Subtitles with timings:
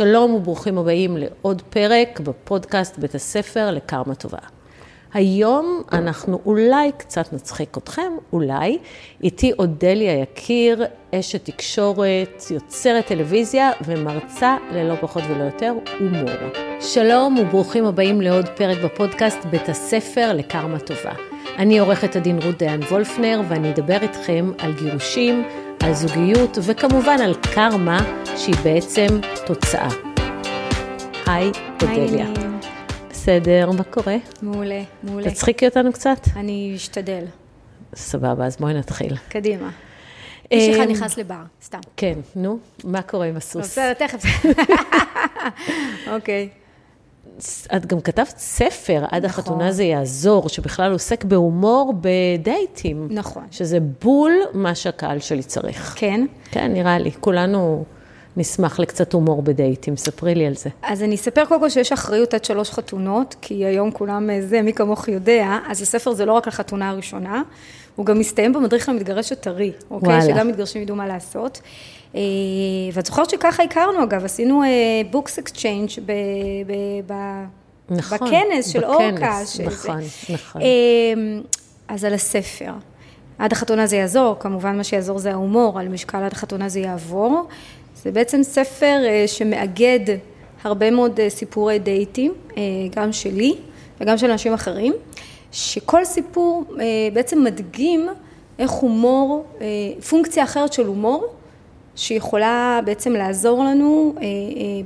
[0.00, 4.38] שלום וברוכים הבאים לעוד פרק בפודקאסט בית הספר לקרמה טובה.
[5.14, 8.78] היום אנחנו אולי קצת נצחיק אתכם, אולי.
[9.22, 16.30] איתי אודליה יקיר, אשת תקשורת, יוצרת טלוויזיה ומרצה ללא פחות ולא יותר, הומור.
[16.80, 21.12] שלום וברוכים הבאים לעוד פרק בפודקאסט בית הספר לקרמה טובה.
[21.58, 25.44] אני עורכת הדין רות דיין וולפנר ואני אדבר איתכם על גירושים,
[25.82, 27.98] על זוגיות וכמובן על קרמה
[28.36, 29.06] שהיא בעצם
[29.46, 29.88] תוצאה.
[31.26, 31.50] היי,
[31.82, 32.26] אודליה.
[33.10, 34.16] בסדר, מה קורה?
[34.42, 35.30] מעולה, מעולה.
[35.30, 36.18] תצחיקי אותנו קצת?
[36.36, 37.24] אני אשתדל.
[37.94, 39.16] סבבה, אז בואי נתחיל.
[39.28, 39.70] קדימה.
[40.50, 41.78] איש אחד אמ, נכנס לבר, סתם.
[41.96, 43.64] כן, נו, מה קורה עם הסוס?
[43.64, 44.22] בסדר, תכף.
[46.14, 46.48] אוקיי.
[47.76, 49.24] את גם כתבת ספר, עד נכון.
[49.24, 53.08] החתונה זה יעזור, שבכלל עוסק בהומור בדייטים.
[53.10, 53.44] נכון.
[53.50, 55.94] שזה בול מה שהקהל שלי צריך.
[55.96, 56.26] כן.
[56.50, 57.10] כן, נראה לי.
[57.20, 57.84] כולנו
[58.36, 60.70] נשמח לקצת הומור בדייטים, ספרי לי על זה.
[60.82, 64.62] אז אני אספר קודם כל שיש אחריות עד שלוש חתונות, כי היום כולם אה, זה,
[64.62, 67.42] מי כמוך יודע, אז הספר זה לא רק לחתונה הראשונה,
[67.96, 70.08] הוא גם מסתיים במדריך למתגרש הטרי, אוקיי?
[70.08, 70.34] וואלה.
[70.34, 71.60] שגם מתגרשים ידעו מה לעשות.
[72.16, 72.20] אה,
[72.92, 74.62] ואת זוכרת שככה הכרנו, אגב, עשינו
[75.10, 75.88] books exchange
[77.90, 79.40] נכון, בכנס של אורקה.
[79.46, 80.00] שזה- נכון,
[80.34, 80.62] נכון.
[80.62, 81.42] אמ,
[81.88, 82.72] אז על הספר.
[83.38, 87.42] עד החתונה זה יעזור, כמובן מה שיעזור זה ההומור, על משקל עד החתונה זה יעבור.
[88.02, 90.00] זה בעצם ספר אה, שמאגד
[90.64, 92.62] הרבה מאוד אה, סיפורי דייטים, אה,
[92.96, 93.54] גם שלי
[94.00, 94.92] וגם של אנשים אחרים,
[95.52, 98.08] שכל סיפור אה, בעצם מדגים
[98.58, 99.66] איך הומור, אה,
[100.10, 101.26] פונקציה אחרת של הומור,
[101.96, 104.26] שיכולה בעצם לעזור לנו אה, אה,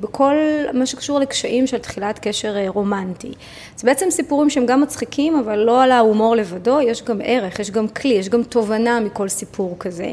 [0.01, 0.35] בכל
[0.73, 3.33] מה שקשור לקשיים של תחילת קשר אה, רומנטי.
[3.77, 7.71] זה בעצם סיפורים שהם גם מצחיקים, אבל לא על ההומור לבדו, יש גם ערך, יש
[7.71, 10.13] גם כלי, יש גם תובנה מכל סיפור כזה,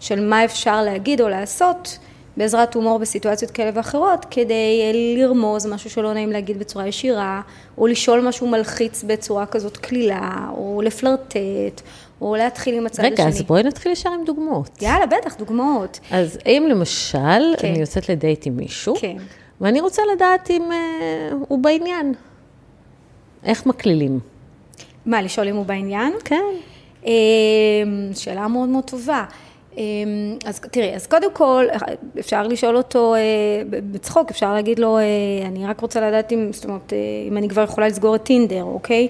[0.00, 1.98] של מה אפשר להגיד או לעשות
[2.36, 7.40] בעזרת הומור בסיטואציות כאלה ואחרות, כדי לרמוז משהו שלא נעים להגיד בצורה ישירה,
[7.78, 11.82] או לשאול משהו מלחיץ בצורה כזאת קלילה, או לפלרטט,
[12.20, 13.26] או להתחיל עם הצד רגע, השני.
[13.26, 14.82] אז בואי נתחיל ישר עם דוגמאות.
[14.82, 16.00] יאללה, בטח, דוגמאות.
[16.10, 17.18] אז אם למשל,
[17.58, 17.68] כן.
[17.68, 19.16] אני יוצאת לדייט עם מישהו, כן.
[19.60, 22.14] ואני רוצה לדעת אם אה, הוא בעניין.
[23.44, 24.20] איך מקלילים?
[25.06, 26.12] מה, לשאול אם הוא בעניין?
[26.24, 26.44] כן.
[27.04, 27.10] אמ,
[28.14, 29.24] שאלה מאוד מאוד טובה.
[29.76, 29.82] אמ,
[30.44, 31.64] אז תראי, אז קודם כל,
[32.18, 33.20] אפשר לשאול אותו אה,
[33.70, 35.02] בצחוק, אפשר להגיד לו, אה,
[35.46, 38.62] אני רק רוצה לדעת אם, זאת אומרת, אה, אם אני כבר יכולה לסגור את טינדר,
[38.62, 39.08] אוקיי?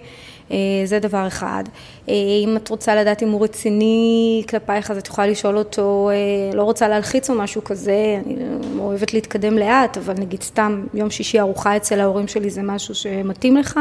[0.50, 1.64] אה, זה דבר אחד.
[2.08, 6.56] אה, אם את רוצה לדעת אם הוא רציני כלפייך, אז את יכולה לשאול אותו, אה,
[6.56, 8.36] לא רוצה להלחיץ או משהו כזה, אני
[8.78, 13.56] אוהבת להתקדם לאט, אבל נגיד סתם יום שישי ארוחה אצל ההורים שלי זה משהו שמתאים
[13.56, 13.80] לך,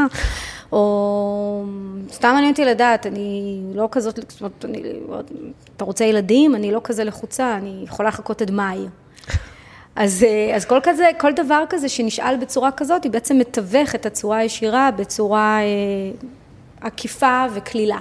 [0.72, 1.66] או
[2.12, 4.82] סתם מעניין אותי לדעת, אני לא כזאת, זאת אומרת, אני,
[5.76, 6.56] אתה רוצה ילדים?
[6.56, 8.86] אני לא כזה לחוצה, אני יכולה לחכות עד מאי.
[9.96, 10.26] אז,
[10.56, 14.92] אז כל כזה, כל דבר כזה שנשאל בצורה כזאת, היא בעצם מתווך את הצורה הישירה
[14.92, 15.60] בצורה
[16.84, 18.00] עקיפה וקלילה.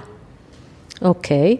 [1.01, 1.57] אוקיי.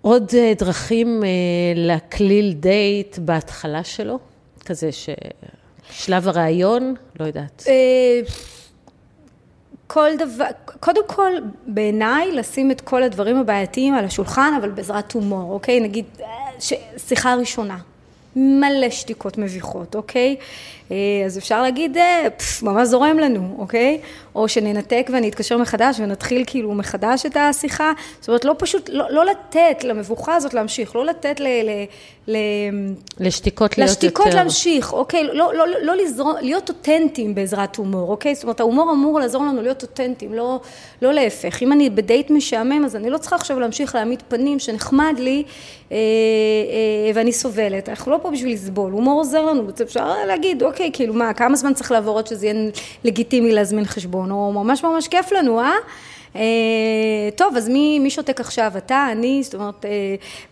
[0.00, 1.28] עוד אה, דרכים אה,
[1.74, 4.18] להקליל דייט בהתחלה שלו?
[4.64, 7.64] כזה ששלב הרעיון, לא יודעת.
[7.68, 8.20] אה,
[9.86, 10.44] כל דבר,
[10.80, 11.32] קודם כל,
[11.66, 15.80] בעיניי, לשים את כל הדברים הבעייתיים על השולחן, אבל בעזרת הומור, אוקיי?
[15.80, 16.04] נגיד,
[16.60, 16.72] ש...
[16.96, 17.78] שיחה ראשונה.
[18.36, 20.36] מלא שתיקות מביכות, אוקיי?
[21.26, 21.96] אז אפשר להגיד,
[22.36, 24.00] פס, ממש זורם לנו, אוקיי?
[24.38, 27.92] או שננתק ואני אתקשר מחדש ונתחיל כאילו מחדש את השיחה.
[28.20, 31.46] זאת אומרת, לא פשוט, לא, לא לתת למבוכה הזאת להמשיך, לא לתת ל...
[31.46, 31.70] ל,
[32.28, 32.36] ל
[33.20, 34.06] לשתיקות להיות יותר...
[34.06, 35.24] לשתיקות להמשיך, אוקיי?
[35.24, 38.34] לא, לא, לא לזרום, להיות אותנטיים בעזרת הומור, אוקיי?
[38.34, 40.60] זאת אומרת, ההומור אמור לעזור לנו להיות אותנטיים, לא,
[41.02, 41.62] לא להפך.
[41.62, 45.42] אם אני בדייט משעמם, אז אני לא צריכה עכשיו להמשיך להעמיד פנים שנחמד לי
[45.92, 47.88] אה, אה, ואני סובלת.
[47.88, 51.74] אנחנו לא פה בשביל לסבול, הומור עוזר לנו, אפשר להגיד, אוקיי, כאילו מה, כמה זמן
[51.74, 52.70] צריך לעבור עד שזה יהיה
[53.04, 55.72] לגיטימי להזמין חשבון, או ממש ממש כיף לנו, אה?
[56.36, 58.72] אה, טוב, אז מי, מי שותק עכשיו?
[58.76, 59.90] אתה, אני, זאת אומרת, אה,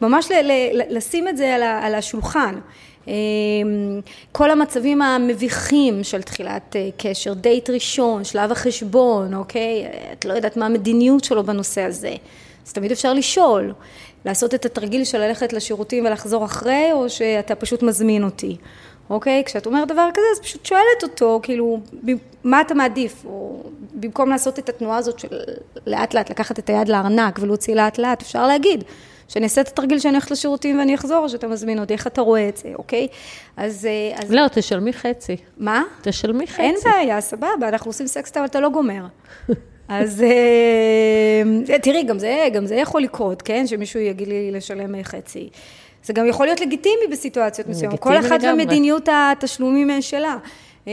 [0.00, 2.54] ממש ל, ל, לשים את זה על, ה, על השולחן.
[3.08, 3.12] אה,
[4.32, 9.86] כל המצבים המביכים של תחילת קשר, דייט ראשון, שלב החשבון, אוקיי?
[10.12, 12.14] את לא יודעת מה המדיניות שלו בנושא הזה.
[12.66, 13.72] אז תמיד אפשר לשאול,
[14.24, 18.56] לעשות את התרגיל של ללכת לשירותים ולחזור אחרי, או שאתה פשוט מזמין אותי.
[19.10, 19.42] אוקיי?
[19.46, 21.80] כשאת אומרת דבר כזה, אז פשוט שואלת אותו, כאילו,
[22.44, 23.24] מה אתה מעדיף?
[23.24, 23.62] או
[23.94, 25.28] במקום לעשות את התנועה הזאת של
[25.86, 28.84] לאט לאט לקחת את היד לארנק ולהוציא לאט לאט, אפשר להגיד,
[29.28, 32.20] שאני אעשה את התרגיל שאני הולכת לשירותים ואני אחזור, או שאתה מזמין אותי, איך אתה
[32.20, 33.08] רואה את זה, אוקיי?
[33.56, 33.86] אז...
[33.86, 34.32] אה, אז...
[34.32, 35.36] לא, תשלמי חצי.
[35.56, 35.82] מה?
[36.02, 36.62] תשלמי חצי.
[36.62, 39.06] אין בעיה, סבבה, אנחנו עושים סקסט, אבל אתה לא גומר.
[39.88, 43.66] אז אה, תראי, גם זה, גם זה יכול לקרות, כן?
[43.66, 45.48] שמישהו יגיד לי לשלם חצי.
[46.06, 48.00] זה גם יכול להיות לגיטימי בסיטואציות מסוימות.
[48.00, 48.40] כל אחת.
[48.42, 50.36] ומדיניות התשלומים שלה.
[50.88, 50.92] אה,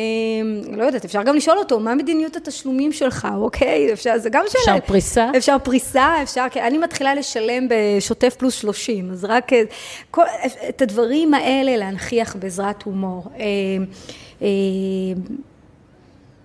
[0.77, 3.94] לא יודעת, אפשר גם לשאול אותו, מה מדיניות התשלומים שלך, אוקיי?
[3.94, 4.77] אפשר, זה גם שאלה.
[4.77, 5.30] אפשר פריסה?
[5.38, 9.63] אפשר פריסה, אפשר, כי אני מתחילה לשלם בשוטף פלוס 30, אז רק אה,
[10.12, 10.24] כל,
[10.69, 13.24] את הדברים האלה להנכיח בעזרת הומור.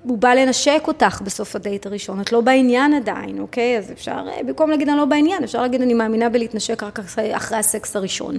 [0.08, 3.78] הוא בא לנשק אותך בסוף הדייט הראשון, את לא בעניין עדיין, אוקיי?
[3.78, 7.36] אז אפשר, אה, במקום להגיד אני לא בעניין, אפשר להגיד אני מאמינה בלהתנשק רק אחרי,
[7.36, 8.38] אחרי הסקס הראשון,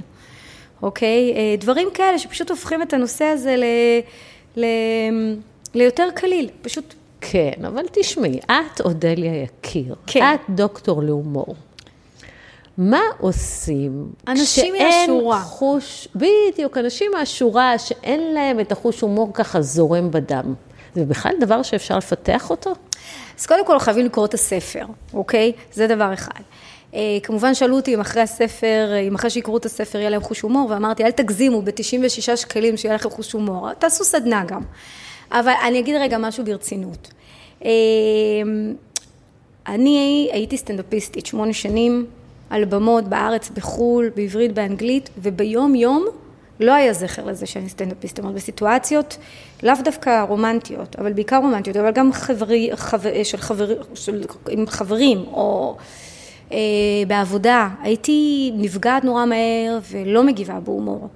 [0.81, 1.33] אוקיי?
[1.35, 3.63] אה, דברים כאלה שפשוט הופכים את הנושא הזה ל,
[4.61, 4.65] ל,
[5.73, 10.35] ליותר קליל, פשוט כן, אבל תשמעי, את אודליה יקיר, כן.
[10.35, 11.55] את דוקטור להומור.
[12.77, 15.39] מה עושים אנשים כשאין מהשורה.
[15.39, 20.53] חוש, בדיוק, אנשים מהשורה שאין להם את החוש הומור ככה זורם בדם.
[20.95, 22.73] זה בכלל דבר שאפשר לפתח אותו?
[23.39, 25.51] אז קודם כל חייבים לקרוא את הספר, אוקיי?
[25.73, 26.41] זה דבר אחד.
[26.93, 30.41] אה, כמובן שאלו אותי אם אחרי הספר, אם אחרי שיקראו את הספר יהיה להם חוש
[30.41, 34.61] הומור, ואמרתי, אל תגזימו ב-96 שקלים שיהיה לכם חוש הומור, תעשו סדנה גם.
[35.31, 37.13] אבל אני אגיד רגע משהו ברצינות.
[37.65, 37.71] אה,
[39.67, 42.05] אני הייתי סטנדאפיסטית שמונה שנים,
[42.49, 46.05] על במות בארץ, בחו"ל, בעברית, באנגלית, וביום יום
[46.59, 49.17] לא היה זכר לזה שאני סטנדאפיסט, זאת אומרת, בסיטואציות
[49.63, 55.17] לאו דווקא רומנטיות, אבל בעיקר רומנטיות, אבל גם חברי, חבר, של חבר, של, עם חברים,
[55.17, 55.77] או
[56.51, 56.57] אה,
[57.07, 61.07] בעבודה, הייתי נפגעת נורא מהר ולא מגיבה בהומור.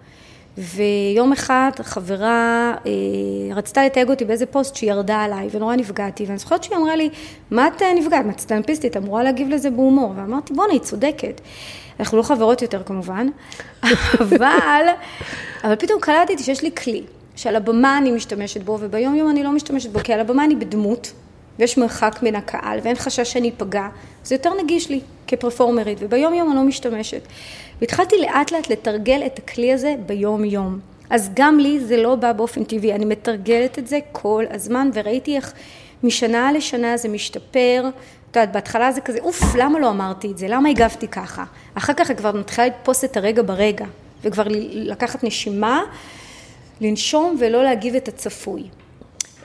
[0.57, 6.37] ויום אחד חברה אה, רצתה לתייג אותי באיזה פוסט שהיא ירדה עליי ונורא נפגעתי ואני
[6.37, 7.09] זוכרת שהיא אמרה לי
[7.51, 8.25] מה את אה, נפגעת?
[8.25, 8.97] מה את סטנדאפיסטית?
[8.97, 11.41] אמורה להגיב לזה בהומור ואמרתי בואנה היא צודקת
[11.99, 13.27] אנחנו לא חברות יותר כמובן
[14.21, 14.85] אבל,
[15.63, 17.03] אבל פתאום קלטתי שיש לי כלי
[17.35, 20.55] שעל הבמה אני משתמשת בו וביום יום אני לא משתמשת בו כי על הבמה אני
[20.55, 21.13] בדמות
[21.59, 23.87] ויש מרחק מן הקהל ואין חשש שאני אפגע,
[24.23, 27.21] זה יותר נגיש לי כפרפורמרית, וביום יום אני לא משתמשת.
[27.81, 30.79] והתחלתי לאט לאט לתרגל את הכלי הזה ביום יום.
[31.09, 35.35] אז גם לי זה לא בא באופן טבעי, אני מתרגלת את זה כל הזמן, וראיתי
[35.35, 35.53] איך
[36.03, 37.83] משנה לשנה זה משתפר.
[38.33, 40.47] את יודעת, בהתחלה זה כזה, אוף, למה לא אמרתי את זה?
[40.49, 41.43] למה הגבתי ככה?
[41.75, 43.85] אחר כך כבר מתחילה לתפוס את הרגע ברגע,
[44.23, 44.43] וכבר
[44.73, 45.81] לקחת נשימה,
[46.81, 48.63] לנשום ולא להגיב את הצפוי.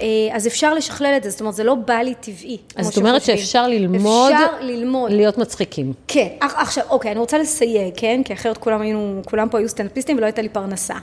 [0.00, 2.58] אה, אז אפשר לשכלל את זה, זאת אומרת, זה לא בא לי טבעי.
[2.76, 3.38] אז זאת אומרת שחושבים.
[3.38, 5.12] שאפשר ללמוד, אפשר ללמוד.
[5.12, 5.92] להיות מצחיקים.
[6.08, 8.20] כן, עכשיו, אוקיי, אני רוצה לסייג, כן?
[8.24, 10.94] כי אחרת כולם היינו, כולם פה היו סטנדאפיסטים ולא הייתה לי פרנסה.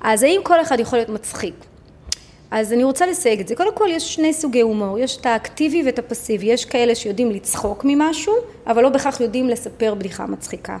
[0.00, 1.54] אז האם כל אחד יכול להיות מצחיק?
[2.50, 3.56] אז אני רוצה לסייג את זה.
[3.56, 4.98] קודם כל, יש שני סוגי הומור.
[4.98, 6.46] יש את האקטיבי ואת הפסיבי.
[6.46, 8.34] יש כאלה שיודעים לצחוק ממשהו,
[8.66, 10.78] אבל לא בהכרח יודעים לספר בדיחה מצחיקה.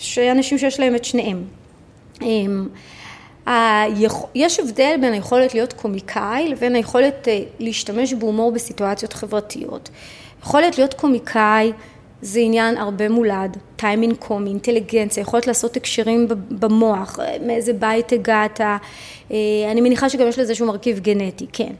[0.00, 1.44] יש אנשים שיש להם את שניהם.
[2.22, 2.68] אמ,
[4.34, 9.90] יש הבדל בין היכולת להיות קומיקאי לבין היכולת אה, להשתמש בהומור בסיטואציות חברתיות.
[10.42, 11.72] יכולת להיות קומיקאי
[12.22, 18.60] זה עניין הרבה מולד, טיימינג קומי, אינטליגנציה, יכולת לעשות הקשרים במוח, אה, מאיזה בית הגעת,
[18.60, 18.76] אה,
[19.72, 21.72] אני מניחה שגם יש לזה איזשהו מרכיב גנטי, כן.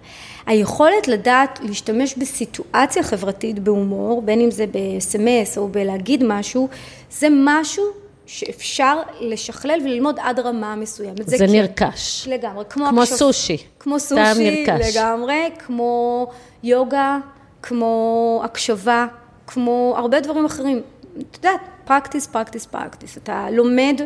[0.46, 6.68] היכולת לדעת להשתמש בסיטואציה חברתית בהומור, בין אם זה בסמס או בלהגיד משהו,
[7.10, 7.84] זה משהו
[8.26, 11.28] שאפשר לשכלל וללמוד עד רמה מסוימת.
[11.28, 11.46] זה כן.
[11.48, 12.28] נרכש.
[12.30, 13.56] לגמרי, כמו, כמו הקשב- סושי.
[13.80, 14.96] כמו טעם סושי, נרכש.
[14.96, 16.26] לגמרי, כמו
[16.62, 17.18] יוגה,
[17.62, 19.06] כמו הקשבה,
[19.48, 20.82] כמו הרבה דברים אחרים.
[21.18, 23.18] את יודעת, פרקטיס, פרקטיס, פרקטיס.
[23.18, 24.00] אתה לומד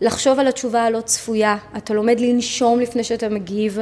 [0.00, 3.78] לחשוב על התשובה הלא צפויה, אתה לומד לנשום לפני שאתה מגיב,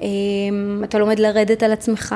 [0.00, 2.14] אמ, אתה לומד לרדת על עצמך,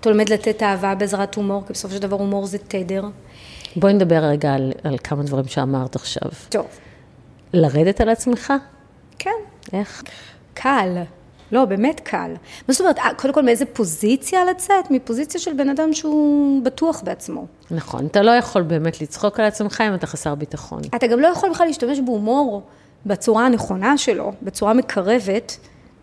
[0.00, 3.04] אתה לומד לתת אהבה בעזרת הומור, כי בסופו של דבר הומור זה תדר.
[3.76, 6.30] בואי נדבר רגע על, על כמה דברים שאמרת עכשיו.
[6.48, 6.66] טוב.
[7.52, 8.52] לרדת על עצמך?
[9.18, 9.30] כן.
[9.72, 10.02] איך?
[10.54, 11.02] קל.
[11.52, 12.30] לא, באמת קל.
[12.68, 14.90] מה זאת אומרת, אה, קודם כל מאיזה פוזיציה לצאת?
[14.90, 17.46] מפוזיציה של בן אדם שהוא בטוח בעצמו.
[17.70, 20.82] נכון, אתה לא יכול באמת לצחוק על עצמך אם אתה חסר ביטחון.
[20.96, 22.62] אתה גם לא יכול בכלל להשתמש בהומור
[23.06, 25.56] בצורה הנכונה שלו, בצורה מקרבת,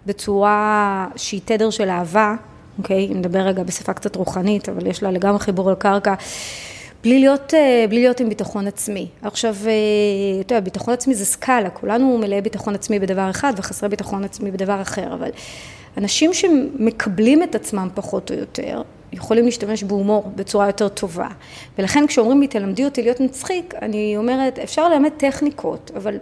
[0.06, 2.36] בצורה שהיא תדר של אהבה,
[2.78, 3.08] אוקיי?
[3.12, 6.14] אם נדבר רגע בשפה קצת רוחנית, אבל יש לה לגמרי חיבור לקרקע.
[7.04, 9.08] בלי להיות, אה, בלי להיות עם ביטחון עצמי.
[9.22, 13.90] עכשיו, אה, אתה יודע, ביטחון עצמי זה סקאלה, כולנו מלאי ביטחון עצמי בדבר אחד וחסרי
[13.90, 15.30] ביטחון עצמי בדבר אחר, אבל
[15.98, 18.82] אנשים שמקבלים את עצמם פחות או יותר,
[19.14, 21.28] יכולים להשתמש בהומור בצורה יותר טובה.
[21.78, 26.18] ולכן כשאומרים לי, תלמדי אותי להיות מצחיק, אני אומרת, אפשר ללמד טכניקות, אבל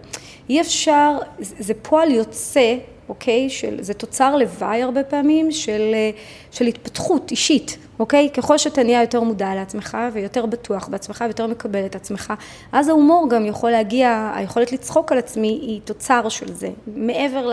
[0.50, 2.76] אי אפשר, זה פועל יוצא,
[3.10, 3.50] אוקיי?
[3.50, 6.10] של, זה תוצר לוואי הרבה פעמים של, אה,
[6.52, 8.30] של התפתחות אישית, אוקיי?
[8.34, 12.34] ככל שאתה נהיה יותר מודע לעצמך ויותר בטוח בעצמך ויותר מקבל את עצמך,
[12.72, 17.50] אז ההומור גם יכול להגיע, היכולת לצחוק על עצמי היא תוצר של זה, מעבר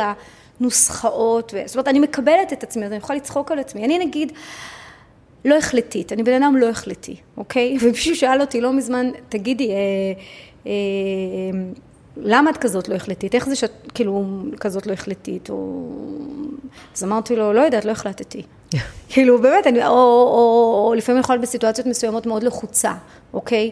[0.60, 1.62] לנוסחאות, ו...
[1.66, 3.84] זאת אומרת, אני מקבלת את עצמי, אז אני יכולה לצחוק על עצמי.
[3.84, 4.32] אני נגיד,
[5.44, 7.76] לא החלטית, אני בן אדם לא החלטי, אוקיי?
[7.82, 9.76] ומישהו שאל אותי לא מזמן, תגידי, אה,
[10.66, 10.72] אה,
[12.16, 13.34] למה את כזאת לא החלטית?
[13.34, 14.24] איך זה שאת כאילו
[14.60, 15.50] כזאת לא החלטית?
[15.50, 15.88] או...
[16.96, 18.42] אז אמרתי לו, לא יודעת, לא החלטתי.
[19.08, 22.92] כאילו, באמת, אני, או, או, או, או לפעמים יכול להיות בסיטואציות מסוימות מאוד לחוצה,
[23.32, 23.70] אוקיי?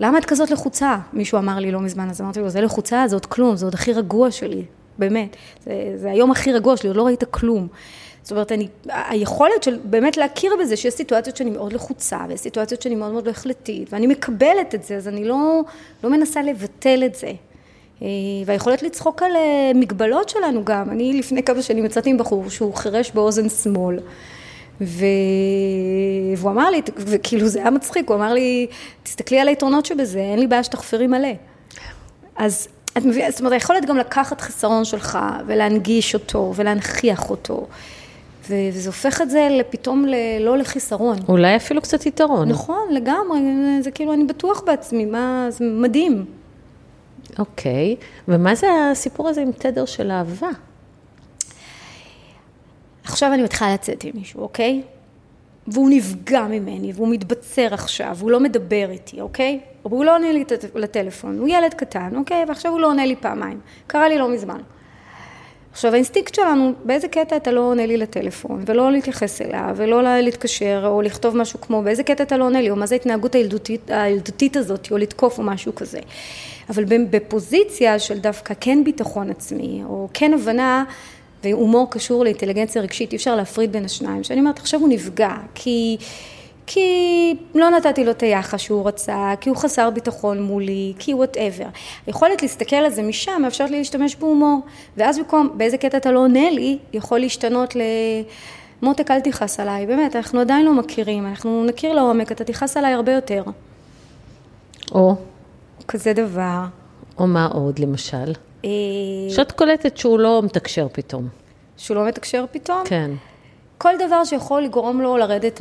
[0.00, 0.96] למה את כזאת לחוצה?
[1.12, 3.74] מישהו אמר לי לא מזמן, אז אמרתי לו, זה לחוצה, זה עוד כלום, זה עוד
[3.74, 4.64] הכי רגוע שלי,
[4.98, 5.36] באמת.
[5.64, 7.68] זה, זה היום הכי רגוע שלי, עוד לא ראית כלום.
[8.22, 12.82] זאת אומרת, אני, היכולת של באמת להכיר בזה שיש סיטואציות שאני מאוד לחוצה, ויש סיטואציות
[12.82, 15.60] שאני מאוד מאוד לא החלטית, ואני מקבלת את זה, אז אני לא,
[16.04, 17.32] לא מנסה לבטל את זה.
[18.02, 18.08] אה,
[18.46, 20.90] והיכולת לצחוק על אה, מגבלות שלנו גם.
[20.90, 23.98] אני לפני כמה שנים יצאתי עם בחור שהוא חירש באוזן שמאל.
[24.80, 25.04] ו...
[26.36, 28.66] והוא אמר לי, וכאילו זה היה מצחיק, הוא אמר לי,
[29.02, 31.28] תסתכלי על היתרונות שבזה, אין לי בעיה שתחפרי מלא.
[32.36, 37.66] אז את מביאה, זאת אומרת, היכולת גם לקחת חיסרון שלך ולהנגיש אותו ולהנכיח אותו.
[38.50, 40.04] וזה הופך את זה פתאום
[40.40, 41.18] לא לחיסרון.
[41.28, 42.48] אולי אפילו קצת יתרון.
[42.48, 43.40] נכון, לגמרי,
[43.80, 46.24] זה כאילו, אני בטוח בעצמי, מה, זה מדהים.
[47.38, 47.96] אוקיי,
[48.28, 50.48] ומה זה הסיפור הזה עם תדר של אהבה?
[53.04, 54.82] עכשיו אני מתחילה לצאת עם מישהו, אוקיי?
[55.68, 59.60] והוא נפגע ממני, והוא מתבצר עכשיו, והוא לא מדבר איתי, אוקיי?
[59.84, 62.44] והוא לא עונה לי לטלפון, הוא ילד קטן, אוקיי?
[62.48, 63.60] ועכשיו הוא לא עונה לי פעמיים.
[63.86, 64.60] קרה לי לא מזמן.
[65.76, 70.84] עכשיו האינסטינקט שלנו, באיזה קטע אתה לא עונה לי לטלפון, ולא להתייחס אליו, ולא להתקשר,
[70.86, 73.90] או לכתוב משהו כמו, באיזה קטע אתה לא עונה לי, או מה זה ההתנהגות הילדותית,
[73.90, 75.98] הילדותית הזאת, או לתקוף או משהו כזה.
[76.70, 80.84] אבל בפוזיציה של דווקא כן ביטחון עצמי, או כן הבנה,
[81.44, 85.96] והומור קשור לאינטליגנציה רגשית, אי אפשר להפריד בין השניים, שאני אומרת, עכשיו הוא נפגע, כי...
[86.66, 91.66] כי לא נתתי לו את היחס שהוא רצה, כי הוא חסר ביטחון מולי, כי whatever.
[92.06, 94.60] היכולת להסתכל על זה משם מאפשרת לי להשתמש בהומור.
[94.96, 97.80] ואז במקום, באיזה קטע אתה לא עונה לי, יכול להשתנות ל...
[98.82, 102.92] מותק אל תכעס עליי, באמת, אנחנו עדיין לא מכירים, אנחנו נכיר לעומק, אתה תכעס עליי
[102.92, 103.42] הרבה יותר.
[104.92, 105.14] או?
[105.88, 106.64] כזה דבר.
[107.18, 108.32] או מה עוד, למשל?
[108.64, 108.70] אה,
[109.28, 111.28] שאת קולטת שהוא לא מתקשר פתאום.
[111.76, 112.82] שהוא לא מתקשר פתאום?
[112.84, 113.10] כן.
[113.78, 115.60] כל דבר שיכול לגרום לו לרדת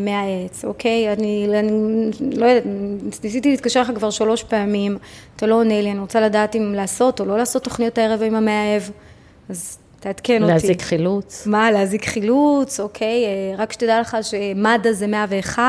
[0.00, 1.12] מהעץ, אוקיי?
[1.12, 2.64] אני, אני לא יודעת,
[3.24, 4.98] ניסיתי להתקשר לך כבר שלוש פעמים,
[5.36, 8.34] אתה לא עונה לי, אני רוצה לדעת אם לעשות או לא לעשות תוכניות הערב עם
[8.34, 8.82] המאהב,
[9.48, 10.52] אז תעדכן אותי.
[10.52, 11.46] להזיק חילוץ.
[11.46, 13.24] מה, להזיק חילוץ, אוקיי?
[13.24, 15.62] אה, רק שתדע לך שמד"א זה 101,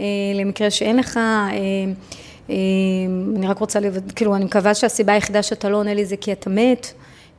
[0.00, 1.16] אה, למקרה שאין לך.
[1.16, 2.54] אה,
[3.36, 3.78] אני רק רוצה,
[4.16, 6.92] כאילו, אני מקווה שהסיבה היחידה שאתה לא עונה לי זה כי אתה מת.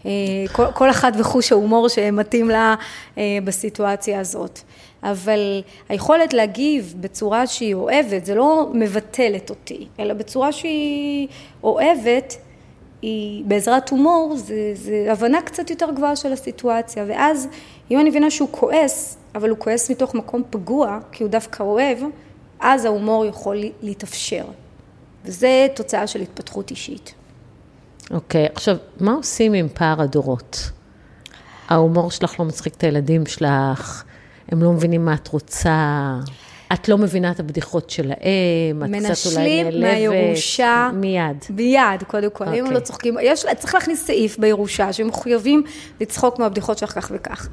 [0.05, 0.11] אה,
[0.51, 2.75] כל, כל אחת וחוש ההומור שמתאים לה
[3.17, 4.59] אה, בסיטואציה הזאת.
[5.03, 11.27] אבל היכולת להגיב בצורה שהיא אוהבת, זה לא מבטלת אותי, אלא בצורה שהיא
[11.63, 12.37] אוהבת,
[13.01, 17.05] היא בעזרת הומור, זה, זה הבנה קצת יותר גבוהה של הסיטואציה.
[17.07, 17.47] ואז,
[17.91, 21.97] אם אני מבינה שהוא כועס, אבל הוא כועס מתוך מקום פגוע, כי הוא דווקא אוהב,
[22.59, 24.45] אז ההומור יכול להתאפשר.
[25.25, 27.13] וזה תוצאה של התפתחות אישית.
[28.13, 30.71] אוקיי, okay, עכשיו, מה עושים עם פער הדורות?
[31.69, 34.03] ההומור שלך לא מצחיק את הילדים שלך,
[34.49, 36.15] הם לא מבינים מה את רוצה,
[36.73, 38.15] את לא מבינה את הבדיחות שלהם,
[38.83, 39.73] את קצת אולי נעלבת.
[39.73, 40.89] מנשלים מהירושה.
[40.93, 41.45] מיד.
[41.49, 42.45] מיד, קודם כל.
[42.45, 42.47] Okay.
[42.47, 42.81] אם הם לא אוקיי.
[42.81, 45.63] צוחקים, יש, צריך להכניס סעיף בירושה, שהם מחויבים
[46.01, 47.49] לצחוק מהבדיחות שלך כך וכך.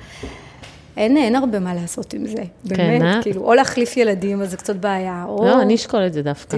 [0.99, 3.23] אין, אין הרבה מה לעשות עם זה, כן, באמת, אה?
[3.23, 5.47] כאילו, או להחליף ילדים, אז זה קצת בעיה, או...
[5.47, 6.57] לא, אני אשקול את זה דווקא.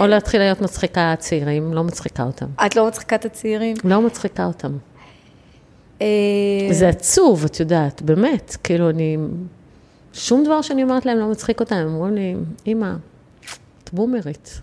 [0.00, 2.46] או להתחיל להיות מצחיקה צעירים, לא מצחיקה אותם.
[2.66, 3.76] את לא מצחיקה את הצעירים?
[3.84, 4.72] לא מצחיקה אותם.
[6.02, 6.06] אה,
[6.70, 9.16] זה עצוב, את יודעת, באמת, כאילו, אני...
[10.12, 12.34] שום דבר שאני אומרת להם לא מצחיק אותם, הם אומרים לי,
[12.66, 12.92] אמא,
[13.84, 14.60] את בומרית.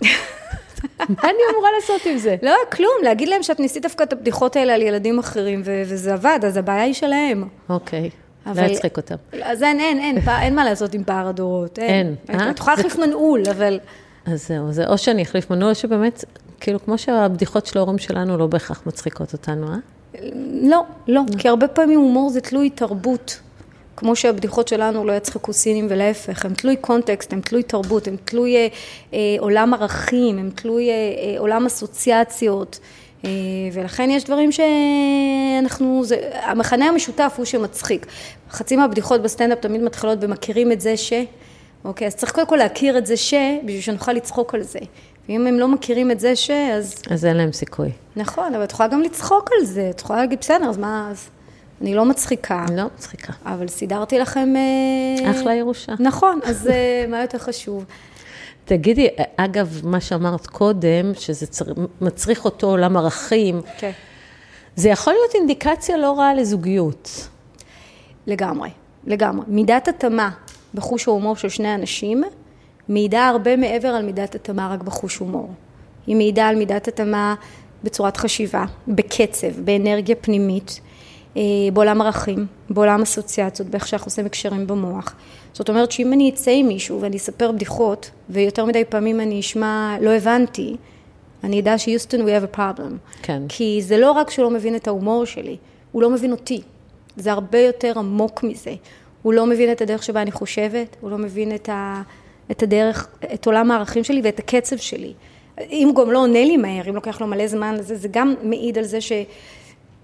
[1.10, 2.36] מה אני אמורה לעשות עם זה?
[2.44, 6.40] לא, כלום, להגיד להם שאת ניסית דווקא את הבדיחות האלה על ילדים אחרים, וזה עבד,
[6.48, 7.44] אז הבעיה היא שלהם.
[7.70, 8.10] אוקיי.
[8.46, 8.62] אבל...
[8.62, 9.16] לא יצחיק אותם.
[9.44, 11.80] אז אין, אין, אין, אין מה לעשות עם פער הדורות.
[11.80, 12.16] אין.
[12.30, 12.50] אה?
[12.50, 13.80] את יכולה להחליף מנעול, אבל...
[14.26, 16.26] אז זהו, זה או שאני אחליף מנעול, שבאמת,
[16.60, 19.78] כאילו, כמו שהבדיחות של ההורים שלנו לא בהכרח מצחיקות אותנו, אה?
[20.64, 23.40] לא, לא, כי הרבה פעמים הומור זה תלוי תרבות.
[24.02, 28.56] כמו שהבדיחות שלנו לא יצחקו סינים ולהפך, הם תלוי קונטקסט, הם תלוי תרבות, הם תלוי
[28.56, 28.68] אה,
[29.14, 32.80] אה, עולם ערכים, הם תלוי אה, אה, עולם אסוציאציות.
[33.26, 33.30] אה,
[33.74, 38.06] ולכן יש דברים שאנחנו, זה, המכנה המשותף הוא שמצחיק.
[38.52, 41.14] חצי מהבדיחות בסטנדאפ תמיד מתחילות במכירים את זה ש...
[41.86, 43.34] אוקיי, אז צריך קודם כל להכיר את זה ש...
[43.66, 44.80] בשביל שנוכל לצחוק על זה.
[45.30, 46.52] ואם הם לא מכירים את זה ש...
[46.52, 47.02] אז...
[47.10, 47.90] אז אין להם סיכוי.
[48.16, 49.90] נכון, אבל את יכולה גם לצחוק על זה.
[49.90, 51.08] את יכולה להגיד, בסדר, אז מה...
[51.12, 51.30] אז...
[51.82, 52.66] אני לא מצחיקה.
[52.76, 53.34] לא מצחיקה.
[53.46, 54.54] אבל סידרתי לכם...
[54.56, 55.94] אה, אחלה ירושה.
[56.00, 56.70] נכון, אז
[57.10, 57.86] מה יותר חשוב?
[58.72, 61.66] תגידי, אגב, מה שאמרת קודם, שזה צר...
[62.02, 63.92] מצריך אותו עולם ערכים, כן.
[64.76, 67.28] זה יכול להיות אינדיקציה לא רעה לזוגיות.
[68.28, 68.70] לגמרי,
[69.06, 69.46] לגמרי.
[69.48, 70.30] מידת התאמה
[70.74, 72.24] בחוש ההומור של שני אנשים,
[72.90, 75.50] מעידה הרבה מעבר על מידת התאמה רק בחוש הומור.
[76.08, 77.36] היא מעידה על מידת התאמה
[77.84, 80.82] בצורת חשיבה, בקצב, באנרגיה פנימית,
[81.74, 85.16] בעולם ערכים, בעולם אסוציאציות, באיך שאנחנו עושים הקשרים במוח.
[85.54, 89.96] זאת אומרת שאם אני אצא עם מישהו ואני אספר בדיחות, ויותר מדי פעמים אני אשמע
[90.02, 90.76] לא הבנתי,
[91.44, 93.22] אני אדע שיוסטון we have a problem.
[93.22, 93.42] כן.
[93.50, 95.58] כי זה לא רק שהוא לא מבין את ההומור שלי,
[95.92, 96.62] הוא לא מבין אותי.
[97.16, 98.74] זה הרבה יותר עמוק מזה.
[99.22, 102.02] הוא לא מבין את הדרך שבה אני חושבת, הוא לא מבין את, ה,
[102.52, 105.14] את הדרך, את עולם הערכים שלי ואת הקצב שלי.
[105.72, 108.34] אם הוא גם לא עונה לי מהר, אם לוקח לו מלא זמן, זה, זה גם
[108.44, 109.12] מעיד על זה ש...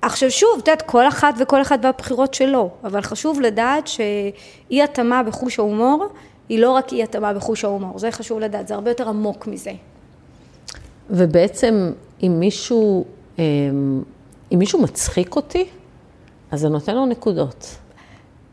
[0.01, 5.24] עכשיו שוב, את יודעת, כל אחת וכל אחד והבחירות שלו, אבל חשוב לדעת שאי התאמה
[5.24, 6.08] בחוש ההומור
[6.50, 9.72] היא לא רק אי התאמה בחוש ההומור, זה חשוב לדעת, זה הרבה יותר עמוק מזה.
[11.10, 11.92] ובעצם
[12.24, 13.06] אם מישהו,
[13.39, 14.04] אמ,
[14.54, 15.66] אם מישהו מצחיק אותי,
[16.51, 17.75] אז זה נותן לו נקודות.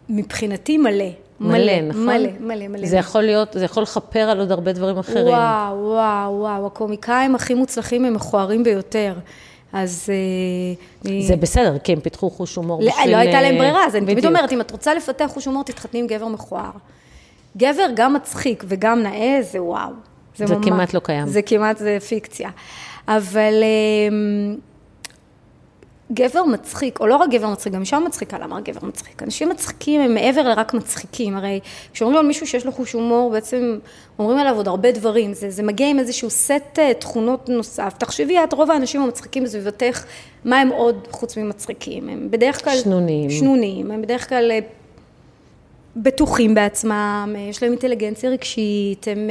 [0.08, 1.04] מבחינתי מלא.
[1.40, 2.06] מלא, נכון?
[2.06, 2.86] מלא, מלא, מלא.
[2.86, 5.26] זה יכול להיות, זה יכול לכפר על עוד הרבה דברים אחרים.
[5.26, 9.14] וואו, וואו, וואו, הקומיקאים הכי מוצלחים הם מכוערים ביותר.
[9.74, 10.10] אז...
[11.06, 13.10] אה, זה בסדר, כי הם פיתחו חוש הומור לא, בשביל...
[13.12, 14.26] לא הייתה להם ברירה, אז אני תמיד.
[14.26, 16.70] אומרת, אם את רוצה לפתח חוש הומור, תתחתני עם גבר מכוער.
[17.56, 19.90] גבר גם מצחיק וגם נאה, זה וואו.
[20.36, 21.26] זה ממש- כמעט לא קיים.
[21.26, 22.50] זה כמעט, זה פיקציה.
[23.08, 23.54] אבל
[24.08, 24.56] אמ,
[26.12, 29.22] גבר מצחיק, או לא רק גבר מצחיק, גם אישה מצחיקה, למה רק גבר מצחיק?
[29.22, 31.60] אנשים מצחיקים הם מעבר לרק מצחיקים, הרי
[31.92, 33.78] כשאומרים על מישהו שיש לו חוש הומור, בעצם
[34.18, 37.94] אומרים עליו עוד הרבה דברים, זה, זה מגיע עם איזשהו סט אה, תכונות נוסף.
[37.98, 40.04] תחשבי, את רוב האנשים המצחיקים בסביבתך,
[40.44, 42.08] מה הם עוד חוץ ממצחיקים?
[42.08, 42.76] הם בדרך כלל...
[42.76, 43.30] שנונים.
[43.30, 44.58] שנונים, הם בדרך כלל אה,
[45.96, 49.30] בטוחים בעצמם, אה, יש להם אינטליגנציה רגשית, הם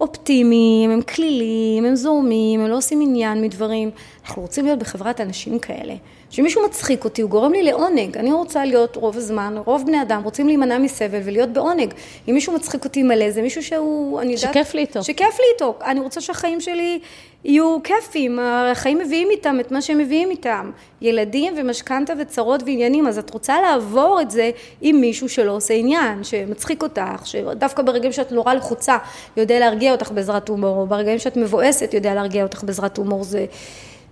[0.00, 3.90] אופטימיים, הם כלילים, הם זורמים, הם לא עושים עניין מדברים.
[4.24, 5.94] אנחנו רוצים להיות בחברת אנשים כאלה.
[6.30, 8.16] כשמישהו מצחיק אותי, הוא גורם לי לעונג.
[8.16, 11.94] אני רוצה להיות רוב הזמן, רוב בני אדם רוצים להימנע מסבל ולהיות בעונג.
[12.28, 14.52] אם מישהו מצחיק אותי מלא, זה מישהו שהוא, אני יודעת...
[14.52, 15.04] שכיף לי איתו.
[15.04, 15.74] שכיף לי איתו.
[15.84, 16.98] אני רוצה שהחיים שלי
[17.44, 20.70] יהיו כיפים, החיים מביאים איתם את מה שהם מביאים איתם.
[21.00, 26.24] ילדים ומשכנתה וצרות ועניינים, אז את רוצה לעבור את זה עם מישהו שלא עושה עניין,
[26.24, 28.98] שמצחיק אותך, שדווקא ברגעים שאת נורא לחוצה,
[29.36, 33.46] יודע להרגיע אותך בעזרת הומור, או ברגעים שאת מבואסת, יודע להרגיע אותך בעזרת הומור, זה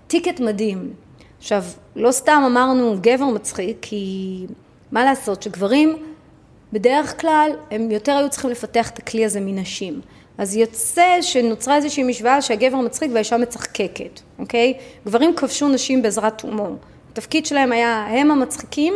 [0.07, 1.06] טיקט מדהים.
[1.39, 1.65] עכשיו,
[1.97, 4.47] לא סתם אמרנו גבר מצחיק, כי
[4.93, 5.97] מה לעשות, שגברים
[6.73, 10.01] בדרך כלל הם יותר היו צריכים לפתח את הכלי הזה מנשים.
[10.39, 14.75] אז יוצא שנוצרה איזושהי משוואה שהגבר מצחיק והאישה מצחקקת, אוקיי?
[15.07, 16.77] גברים כבשו נשים בעזרת הומור.
[17.13, 18.95] התפקיד שלהם היה הם המצחיקים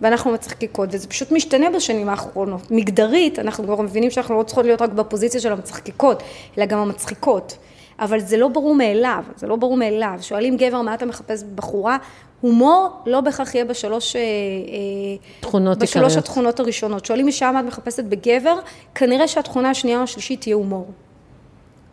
[0.00, 2.70] ואנחנו מצחקקות, וזה פשוט משתנה בשנים האחרונות.
[2.70, 6.22] מגדרית, אנחנו כבר מבינים שאנחנו לא צריכות להיות רק בפוזיציה של המצחקקות,
[6.58, 7.56] אלא גם המצחיקות.
[8.00, 10.18] אבל זה לא ברור מאליו, זה לא ברור מאליו.
[10.20, 11.96] שואלים גבר, מה אתה מחפש בבחורה?
[12.40, 14.16] הומור לא בהכרח יהיה בשלוש...
[14.16, 14.26] אה, אה,
[15.40, 16.24] תכונות בשלוש עיקריות.
[16.24, 17.06] התכונות הראשונות.
[17.06, 18.58] שואלים אישה מה את מחפשת בגבר,
[18.94, 20.90] כנראה שהתכונה השנייה או השלישית תהיה הומור.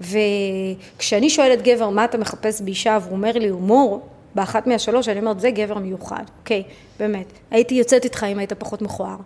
[0.02, 4.02] וכשאני שואלת גבר מה אתה מחפש באישה והוא אומר לי הומור,
[4.36, 6.64] באחת מהשלוש אני אומרת זה גבר מיוחד, אוקיי,
[7.00, 7.26] באמת.
[7.52, 9.18] הייתי יוצאת איתך אם היית פחות מכוער.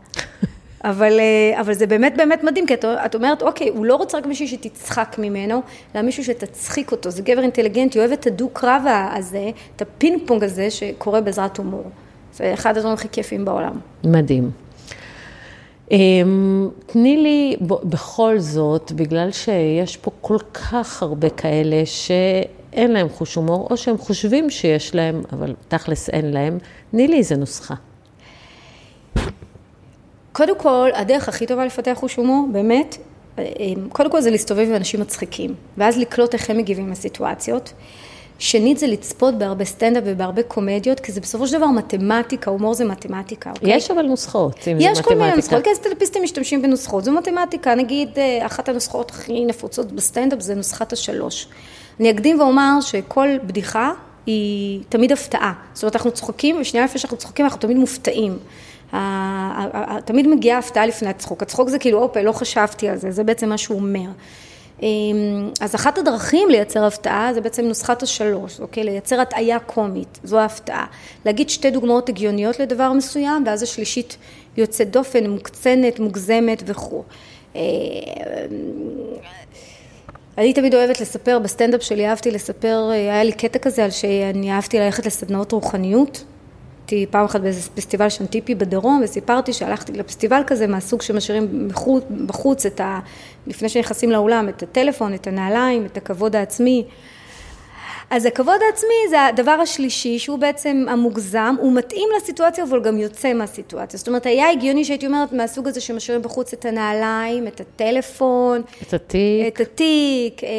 [0.83, 4.17] אבל, אה, אבל זה באמת באמת מדהים, כי את, את אומרת, אוקיי, הוא לא רוצה
[4.17, 5.61] רק מישהי שתצחק ממנו,
[5.95, 7.09] אלא מישהו שתצחיק אותו.
[7.09, 11.83] זה גבר אינטליגנטי, אוהב את הדו-קרב הזה, את הפינג פונג הזה שקורה בעזרת הומור.
[12.33, 13.79] זה אחד הדברים הכי כיפים בעולם.
[14.03, 14.51] מדהים.
[15.91, 23.35] אמ, תני לי בכל זאת, בגלל שיש פה כל כך הרבה כאלה שאין להם חוש
[23.35, 26.57] הומור, או שהם חושבים שיש להם, אבל תכלס אין להם,
[26.91, 27.75] תני לי איזה נוסחה.
[30.41, 32.97] קודם כל, הדרך הכי טובה לפתח חוש הומור, באמת,
[33.39, 33.43] אה,
[33.89, 37.73] קודם כל זה להסתובב עם אנשים מצחיקים, ואז לקלוט איך הם מגיבים לסיטואציות.
[38.39, 42.85] שנית זה לצפות בהרבה סטנדאפ ובהרבה קומדיות, כי זה בסופו של דבר מתמטיקה, הומור זה
[42.85, 43.75] מתמטיקה, אוקיי?
[43.75, 44.91] יש אבל נוסחות, אם זה מתמטיקה.
[44.91, 49.45] יש כל מיני נוסחות, כי סטנדאפיסטים משתמשים בנוסחות, זו מתמטיקה, נגיד אה, אחת הנוסחות הכי
[49.45, 51.47] נפוצות בסטנדאפ זה נוסחת השלוש.
[51.99, 53.91] אני אקדים ואומר שכל בדיחה
[54.25, 58.37] היא תמיד הפתעה, זאת אומרת אנחנו צוחקים ושנייה לפני שאנחנו צוחקים אנחנו תמיד מופתעים.
[60.05, 63.49] תמיד מגיעה הפתעה לפני הצחוק, הצחוק זה כאילו, הופה, לא חשבתי על זה, זה בעצם
[63.49, 64.09] מה שהוא אומר.
[64.81, 68.83] אמ, אז אחת הדרכים לייצר הפתעה זה בעצם נוסחת השלוש, אוקיי?
[68.83, 70.85] לייצר הטעיה קומית, זו ההפתעה.
[71.25, 74.17] להגיד שתי דוגמאות הגיוניות לדבר מסוים, ואז השלישית
[74.57, 77.03] יוצאת דופן, מוקצנת, מוגזמת וכו'.
[77.55, 77.61] אה,
[80.37, 84.51] אני תמיד אוהבת לספר, בסטנדאפ שלי אהבתי לספר, אה, היה לי קטע כזה על שאני
[84.51, 86.23] אהבתי ללכת לסדנאות רוחניות.
[86.91, 92.65] הייתי פעם אחת באיזה פסטיבל שנטיפי בדרום וסיפרתי שהלכתי לפסטיבל כזה מהסוג שמשאירים בחוץ, בחוץ
[92.65, 92.99] את ה...
[93.47, 96.85] לפני שנכנסים לאולם, את הטלפון, את הנעליים, את הכבוד העצמי.
[98.11, 103.33] אז הכבוד העצמי זה הדבר השלישי, שהוא בעצם המוגזם, הוא מתאים לסיטואציה, אבל גם יוצא
[103.33, 103.97] מהסיטואציה.
[103.97, 108.93] זאת אומרת, היה הגיוני שהייתי אומרת מהסוג הזה שמשאירים בחוץ את הנעליים, את הטלפון, את
[108.93, 109.47] התיק.
[109.47, 110.49] את התיק, אה,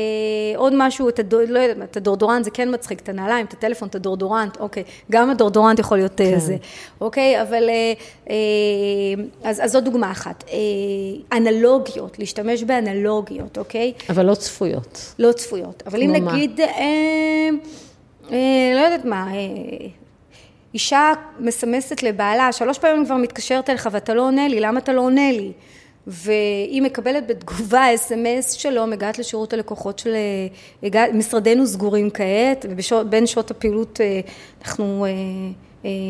[0.56, 3.88] עוד משהו, את, הדור, לא יודעת, את הדורדורנט, זה כן מצחיק, את הנעליים, את הטלפון,
[3.88, 6.38] את הדורדורנט, אוקיי, גם הדורדורנט יכול להיות כן.
[6.38, 6.56] זה,
[7.00, 7.92] אוקיי, אבל, אה,
[8.30, 8.34] אה,
[9.44, 10.44] אז, אז זאת דוגמה אחת.
[10.52, 10.56] אה,
[11.36, 13.92] אנלוגיות, להשתמש באנלוגיות, אוקיי?
[14.10, 15.14] אבל לא צפויות.
[15.18, 15.82] לא צפויות.
[15.86, 17.41] אבל אם נגיד, אה, אה,
[18.74, 19.86] לא יודעת מה, אה,
[20.74, 25.00] אישה מסמסת לבעלה, שלוש פעמים כבר מתקשרת אליך ואתה לא עונה לי, למה אתה לא
[25.00, 25.52] עונה לי?
[26.06, 30.14] והיא מקבלת בתגובה אס.אם.אס שלו, מגעת לשירות הלקוחות של...
[31.14, 34.00] משרדנו סגורים כעת, ובין שעות הפעילות
[34.64, 35.06] אנחנו...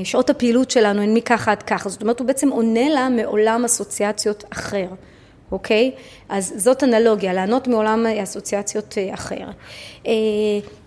[0.05, 4.45] שעות הפעילות שלנו הן מככה עד ככה, זאת אומרת הוא בעצם עונה לה מעולם אסוציאציות
[4.51, 4.87] אחר.
[5.53, 5.91] אוקיי?
[6.29, 9.51] אז זאת אנלוגיה, לענות מעולם אסוציאציות אה, אחר.
[10.07, 10.12] אה,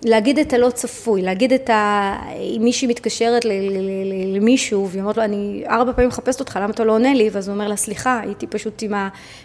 [0.03, 2.13] להגיד את הלא צפוי, להגיד את ה...
[2.57, 3.45] אם מישהי מתקשרת
[4.35, 7.29] למישהו והיא אומרת לו, אני ארבע פעמים מחפשת אותך, למה אתה לא עונה לי?
[7.31, 8.93] ואז הוא אומר לה, סליחה, הייתי פשוט עם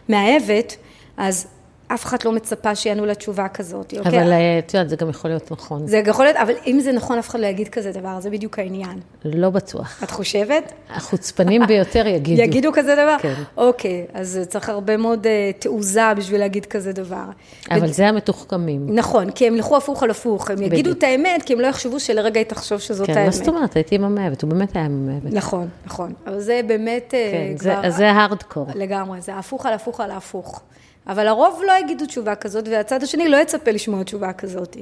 [0.08, 0.76] המאהבת,
[1.16, 1.46] אז
[1.94, 4.22] אף אחד לא מצפה שיענו לה תשובה כזאת, אוקיי?
[4.22, 5.86] אבל אה, את יודעת, זה גם יכול להיות נכון.
[5.86, 8.58] זה יכול להיות, אבל אם זה נכון, אף אחד לא יגיד כזה דבר, זה בדיוק
[8.58, 9.00] העניין.
[9.24, 10.02] לא בטוח.
[10.04, 10.72] את חושבת?
[10.90, 12.42] החוצפנים ביותר יגידו.
[12.42, 13.16] יגידו כזה דבר?
[13.22, 13.34] כן.
[13.56, 17.24] אוקיי, אז צריך הרבה מאוד uh, תעוזה בשביל להגיד כזה דבר.
[17.70, 17.92] אבל ו...
[17.92, 18.86] זה המתוחכמים.
[18.94, 20.62] נכון, כי הם ילכו הפוך על הפוך, הם.
[20.62, 23.22] יגידו את האמת, כי הם לא יחשבו שלרגע היא תחשוב שזאת כן, האמת.
[23.22, 23.76] כן, מה זאת אומרת?
[23.76, 25.32] הייתי עם המאהבת, הוא באמת היה עם המאהבת.
[25.32, 26.12] נכון, נכון.
[26.26, 27.82] אבל זה באמת אה, כן, כבר...
[27.82, 28.66] זה, זה הארדקור.
[28.74, 30.62] לגמרי, זה הפוך על הפוך על הפוך.
[31.06, 34.76] אבל הרוב לא יגידו תשובה כזאת, והצד השני לא יצפה לשמוע תשובה כזאת.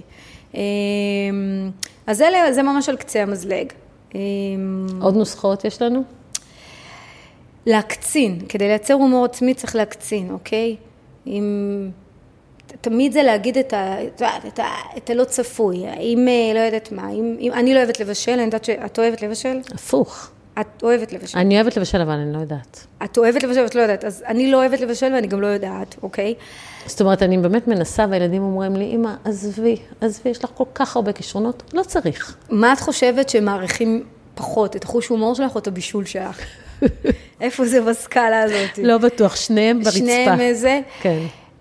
[0.54, 0.60] אמ,
[2.06, 3.72] אז זה, זה ממש על קצה המזלג.
[4.14, 6.02] אמ, עוד נוסחאות יש לנו?
[7.66, 10.76] להקצין, כדי לייצר הומור עצמי צריך להקצין, אוקיי?
[11.26, 11.90] אם...
[12.80, 16.58] תמיד זה להגיד את, ה, את, ה, את, ה, את הלא צפוי, אם, אה, לא
[16.60, 19.60] יודעת מה, אם, אם אני לא אוהבת לבשל, אני יודעת שאת אוהבת לבשל?
[19.74, 20.30] הפוך.
[20.60, 21.38] את אוהבת לבשל.
[21.38, 22.86] אני אוהבת לבשל, אבל אני לא יודעת.
[23.04, 25.96] את אוהבת לבשל ואת לא יודעת, אז אני לא אוהבת לבשל ואני גם לא יודעת,
[26.02, 26.34] אוקיי?
[26.86, 30.96] זאת אומרת, אני באמת מנסה, והילדים אומרים לי, אמא, עזבי, עזבי, יש לך כל כך
[30.96, 32.36] הרבה כישרונות, לא צריך.
[32.50, 36.40] מה את חושבת שמעריכים פחות, את החוש הומור שלך או את הבישול שלך?
[37.40, 38.78] איפה זה בסקאלה הזאת?
[38.78, 39.98] לא בטוח, שניהם ברצפה.
[39.98, 40.80] שניהם איזה?
[41.00, 41.18] כן.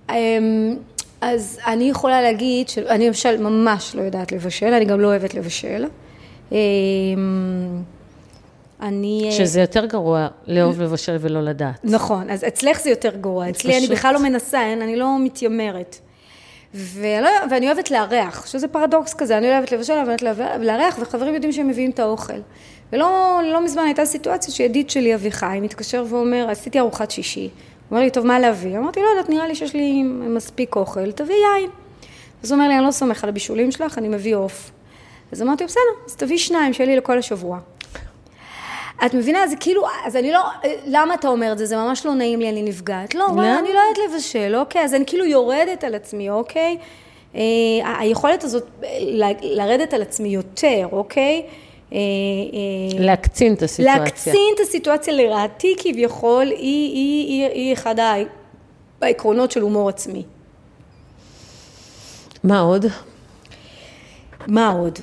[0.10, 0.76] אמ,
[1.22, 5.86] אז אני יכולה להגיד שאני למשל ממש לא יודעת לבשל, אני גם לא אוהבת לבשל.
[8.82, 9.24] אני...
[9.26, 11.80] אה, שזה יותר גרוע לאהוב לבשל ולא לדעת.
[11.84, 13.50] נכון, אז אצלך זה יותר גרוע.
[13.50, 13.84] אצלי פשוט...
[13.84, 15.98] אני בכלל לא מנסה, אני לא מתיימרת.
[16.74, 20.22] ולא, ואני אוהבת לארח, שזה פרדוקס כזה, אני אוהבת לבשל, אני אוהבת
[20.60, 22.40] לארח, וחברים יודעים שהם מביאים את האוכל.
[22.94, 27.42] ולא לא מזמן הייתה סיטואציה שידיד שלי, אביחי, מתקשר ואומר, עשיתי ארוחת שישי.
[27.42, 27.50] הוא
[27.92, 28.78] אומר לי, טוב, מה להביא?
[28.78, 31.70] אמרתי, לא יודעת, נראה לי שיש לי מספיק אוכל, תביא יין.
[32.44, 34.72] אז הוא אומר לי, אני לא סומך על הבישולים שלך, אני מביא עוף.
[35.32, 37.60] אז אמרתי, בסדר, אז תביא שניים, שיהיה לי לכל השבוע.
[39.06, 39.48] את מבינה?
[39.48, 40.40] זה כאילו, אז אני לא,
[40.86, 41.66] למה אתה אומר את זה?
[41.66, 43.16] זה ממש לא נעים לי, אני נפגעת.
[43.16, 44.84] לא, וואלה, אני לא יודעת לבשל, אוקיי?
[44.84, 46.78] אז אני כאילו יורדת על עצמי, אוקיי?
[47.36, 47.42] אה,
[48.00, 48.64] היכולת הזאת
[49.42, 51.44] לרדת על עצמי יותר, אוקיי?
[51.94, 54.04] אה, אה, להקצין את הסיטואציה.
[54.04, 56.56] להקצין את הסיטואציה לרעתי כביכול, היא,
[56.94, 57.96] היא, היא, היא אחד
[59.02, 60.24] העקרונות של הומור עצמי.
[62.44, 62.86] מה עוד?
[64.48, 65.00] מה עוד?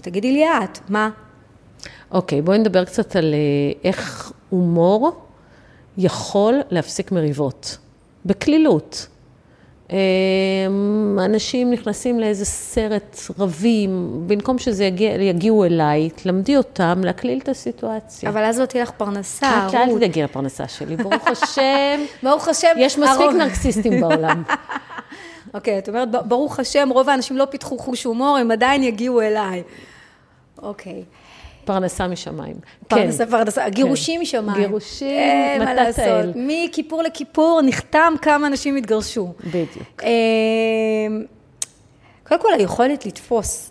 [0.00, 1.10] תגידי לי את, מה?
[2.10, 3.38] אוקיי, בואי נדבר קצת על אה,
[3.84, 5.12] איך הומור
[5.98, 7.78] יכול להפסיק מריבות.
[8.26, 9.06] בקלילות.
[9.92, 9.96] אה,
[11.24, 18.30] אנשים נכנסים לאיזה סרט רבים, במקום שזה יגיע, יגיעו אליי, תלמדי אותם להקליל את הסיטואציה.
[18.30, 19.74] אבל אז לא תהיה לך פרנסה, רות.
[19.74, 22.00] אל תדאגי לפרנסה שלי, ברוך השם.
[22.22, 22.68] ברוך השם.
[22.78, 24.42] יש מספיק נרקסיסטים בעולם.
[25.54, 29.62] אוקיי, את אומרת, ברוך השם, רוב האנשים לא פיתחו חוש הומור, הם עדיין יגיעו אליי.
[30.62, 31.04] אוקיי.
[31.64, 32.56] פרנסה משמיים.
[32.88, 33.30] פרנסה, כן.
[33.30, 34.22] פרנסה, גירושים כן.
[34.22, 34.66] משמיים.
[34.66, 35.76] גירושים, אה, מתת האל.
[35.76, 39.32] מה לעשות, מכיפור לכיפור נחתם כמה אנשים התגרשו.
[39.40, 40.02] בדיוק.
[40.02, 40.08] אה,
[42.24, 43.70] קודם כל, היכולת לתפוס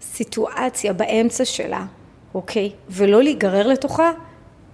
[0.00, 1.84] סיטואציה באמצע שלה,
[2.34, 4.12] אוקיי, ולא להיגרר לתוכה,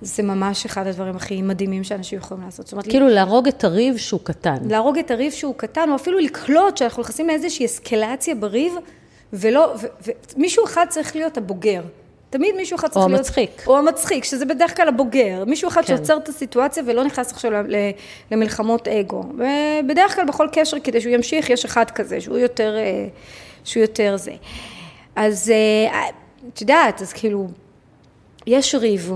[0.00, 2.66] זה ממש אחד הדברים הכי מדהימים שאנשים יכולים לעשות.
[2.66, 4.56] זאת אומרת, כאילו להרוג את הריב שהוא קטן.
[4.68, 8.72] להרוג את הריב שהוא קטן, או אפילו לקלוט שאנחנו נכנסים לאיזושהי אסקלציה בריב,
[9.32, 9.74] ולא,
[10.36, 11.82] ומישהו אחד צריך להיות הבוגר.
[12.30, 13.10] תמיד מישהו אחד צריך להיות...
[13.10, 13.62] או המצחיק.
[13.66, 15.44] או המצחיק, שזה בדרך כלל הבוגר.
[15.46, 15.96] מישהו אחד כן.
[15.96, 17.52] שעוצר את הסיטואציה ולא נכנס עכשיו
[18.30, 19.24] למלחמות אגו.
[19.34, 23.06] ובדרך כלל בכל קשר, כדי שהוא ימשיך, יש אחד כזה, שהוא יותר, אה,
[23.64, 24.32] שהוא יותר זה.
[25.16, 26.08] אז אה,
[26.54, 27.48] את יודעת, אז כאילו,
[28.46, 29.12] יש ריב.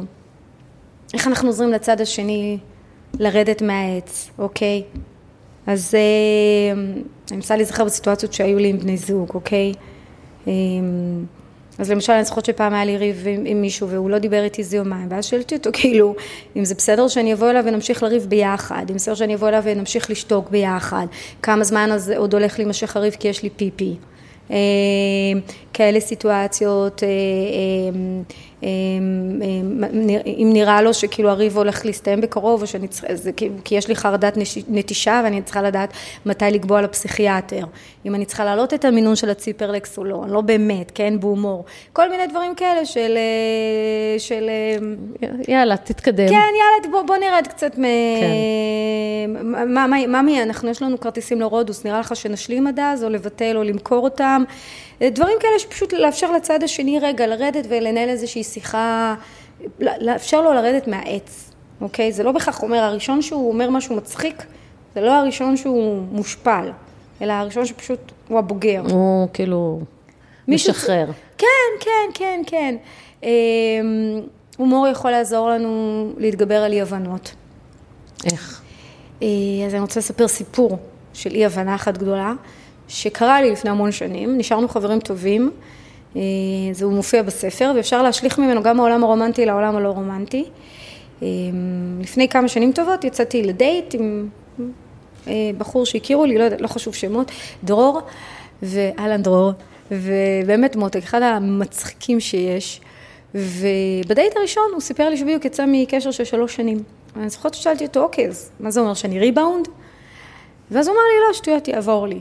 [1.14, 2.59] איך אנחנו עוזרים לצד השני
[3.18, 4.83] לרדת מהעץ, אוקיי?
[5.66, 6.72] אז, אה,
[7.31, 9.72] אני מנסה להיזכר בסיטואציות שהיו לי עם בני זוג, אוקיי?
[11.78, 14.62] אז למשל, אני זוכרת שפעם היה לי ריב עם, עם מישהו והוא לא דיבר איתי
[14.62, 16.14] איזה יומיים, ואז שאלתי אותו, כאילו,
[16.57, 20.11] אם זה בסדר שאני אבוא אליו ונמשיך לריב ביחד, אם בסדר שאני אבוא אליו ונמשיך
[20.11, 21.07] לשתוק ביחד,
[21.42, 23.96] כמה זמן אז עוד הולך להימשך הריב כי יש לי פיפי.
[24.50, 24.57] אה,
[25.72, 27.98] כאלה סיטואציות, אה, אה,
[30.27, 33.07] אם נראה לו שכאילו הריב הולך להסתיים בקרוב, או שאני צריכה,
[33.64, 35.92] כי יש לי חרדת נטישה ואני צריכה לדעת
[36.27, 37.64] מתי לקבוע לפסיכיאטר,
[38.07, 42.11] אם אני צריכה להעלות את המינון של הציפרלקס או לא, לא באמת, כן, בהומור, כל
[42.11, 43.18] מיני דברים כאלה של...
[44.18, 44.51] של
[45.48, 46.29] יאללה, תתקדם.
[46.29, 47.83] כן, יאללה, בוא, בוא נרד קצת מ...
[48.20, 48.33] כן.
[49.44, 53.09] מה, מה, מה מי, אנחנו, יש לנו כרטיסים לרודוס, נראה לך שנשלים עד אז, או
[53.09, 54.44] לבטל או למכור אותם.
[55.11, 59.15] דברים כאלה שפשוט לאפשר לצד השני רגע לרדת ולנהל איזושהי שיחה,
[59.79, 62.12] לאפשר לו לרדת מהעץ, אוקיי?
[62.12, 64.43] זה לא בהכרח אומר, הראשון שהוא אומר משהו מצחיק,
[64.95, 66.71] זה לא הראשון שהוא מושפל,
[67.23, 68.83] אלא הראשון שפשוט הוא הבוגר.
[68.91, 69.81] הוא כאילו
[70.49, 71.07] משחרר.
[71.38, 71.47] כן,
[71.81, 72.75] כן, כן, כן.
[73.23, 73.29] אמ,
[74.57, 77.35] הומור יכול לעזור לנו להתגבר על אי-הבנות.
[78.33, 78.62] איך?
[79.23, 79.29] אה,
[79.67, 80.79] אז אני רוצה לספר סיפור
[81.15, 82.33] של אי-הבנה אחת גדולה.
[82.92, 85.50] שקרה לי לפני המון שנים, נשארנו חברים טובים,
[86.16, 86.20] אה,
[86.72, 90.44] זה מופיע בספר, ואפשר להשליך ממנו גם מהעולם הרומנטי לעולם הלא רומנטי.
[91.22, 91.28] אה,
[92.00, 94.28] לפני כמה שנים טובות יצאתי לדייט עם
[95.28, 97.31] אה, בחור שהכירו לי, לא לא חשוב שמות,
[97.64, 98.00] דרור,
[98.62, 99.52] ואהלן דרור,
[99.90, 102.81] ובאמת מותק, אחד המצחיקים שיש.
[103.35, 106.83] ובדייט הראשון הוא סיפר לי שבדיוק יצא מקשר של שלוש שנים.
[107.16, 109.68] אני זוכרת ששאלתי אותו, אוקיי, אז מה זה אומר, שאני ריבאונד?
[110.70, 112.20] ואז הוא אמר לי, לא, שטויות, יעבור לי.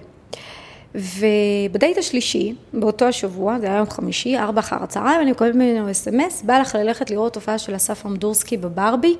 [0.95, 6.41] ובדייט השלישי, באותו השבוע, זה היה יום חמישי, ארבע אחר הצהריים, אני מקבלת ממנו אס.אם.אס,
[6.41, 9.15] בא לך ללכת לראות הופעה של אסף אמדורסקי בברבי.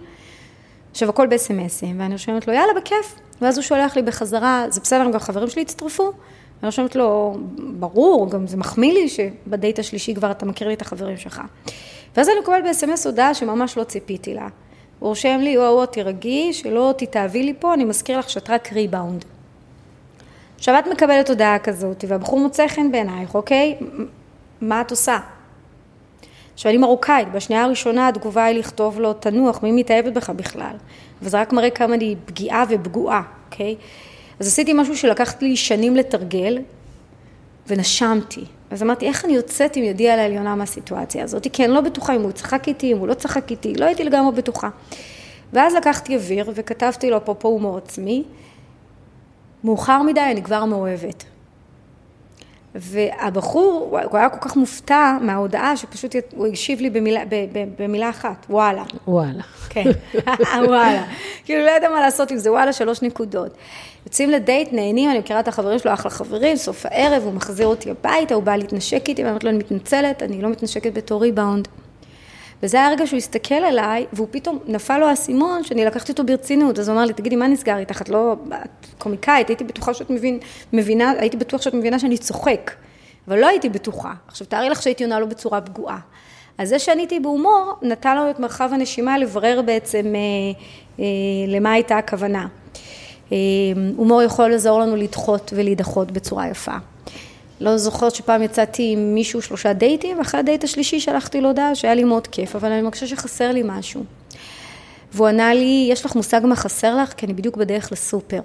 [0.92, 3.16] עכשיו, הכל באס.אם.אסים, ואני רושמת לו, יאללה, בכיף.
[3.42, 6.04] ואז הוא שולח לי בחזרה, זה בסדר, גם חברים שלי הצטרפו.
[6.04, 6.14] ואני
[6.64, 7.38] רושמת לו,
[7.80, 11.42] ברור, גם זה מחמיא לי שבדייט השלישי כבר אתה מכיר לי את החברים שלך.
[12.18, 14.48] ואז אני מקבלת באס.אם.אס הודעה שממש לא ציפיתי לה.
[15.00, 19.26] הוא רושם לי, וואו, תירגעי, שלא תתאהבי לי פה, אני מזכיר לך שאת רק ריבאונד.
[20.62, 23.76] עכשיו את מקבלת הודעה כזאת, והבחור מוצא חן בעינייך, אוקיי?
[24.62, 25.18] מה את עושה?
[26.54, 30.76] עכשיו אני מרוקאית, בשנייה הראשונה התגובה היא לכתוב לו, תנוח, מי מתאהבת בך בכלל?
[31.22, 33.76] וזה רק מראה כמה אני פגיעה ופגועה, אוקיי?
[34.40, 36.60] אז עשיתי משהו שלקח לי שנים לתרגל,
[37.68, 38.46] ונשמתי.
[38.72, 41.48] אז אמרתי, איך אני יוצאת עם ידי על העליונה מהסיטואציה הזאת?
[41.54, 44.04] כי אני לא בטוחה אם הוא צחק איתי, אם הוא לא צחק איתי, לא הייתי
[44.04, 44.70] לגמרי בטוחה.
[45.54, 48.24] ואז לקחתי אוויר וכתבתי לו, אפרופו הומור עצמי,
[49.64, 51.24] מאוחר מדי, אני כבר מאוהבת.
[52.76, 58.10] והבחור, הוא היה כל כך מופתע מההודעה, שפשוט הוא הקשיב לי במילה, ב, ב, במילה
[58.10, 58.84] אחת, וואלה.
[59.08, 59.44] וואלה.
[59.70, 59.84] כן,
[60.68, 61.04] וואלה.
[61.46, 63.52] כאילו, לא יודע מה לעשות עם זה, וואלה, שלוש נקודות.
[64.06, 67.92] יוצאים לדייט, נהנים, אני מכירה את החברים שלו, אחלה חברים, סוף הערב, הוא מחזיר אותי
[67.92, 71.68] הביתה, הוא בא להתנשק איתי, ואני אומרת לו, אני מתנצלת, אני לא מתנשקת בתור ריבאונד.
[72.64, 76.80] וזה היה הרגע שהוא הסתכל עליי, והוא פתאום, נפל לו האסימון, שאני לקחתי אותו ברצינות,
[76.80, 78.02] אז הוא אמר לי, תגידי, מה נסגר איתך?
[78.02, 80.40] את לא, את קומיקאית, הייתי בטוחה שאת מבין,
[80.74, 82.72] מבינה, הייתי בטוח שאת מבינה שאני צוחק,
[83.28, 84.14] אבל לא הייתי בטוחה.
[84.28, 86.00] עכשיו, תארי לך שהייתי עונה לו בצורה פגועה.
[86.58, 90.22] אז זה שעניתי בהומור, נתן לנו את מרחב הנשימה לברר בעצם אה,
[91.00, 91.06] אה,
[91.48, 92.48] למה הייתה הכוונה.
[93.32, 93.38] אה,
[93.96, 96.76] הומור יכול לעזור לנו לדחות ולהידחות בצורה יפה.
[97.62, 101.94] לא זוכרת שפעם יצאתי עם מישהו שלושה דייטים, ואחרי הדייט השלישי שלחתי לו הודעה שהיה
[101.94, 104.04] לי מאוד כיף, אבל אני מרגישה שחסר לי משהו.
[105.14, 107.14] והוא ענה לי, יש לך מושג מה חסר לך?
[107.14, 108.42] כי אני בדיוק בדרך לסופר.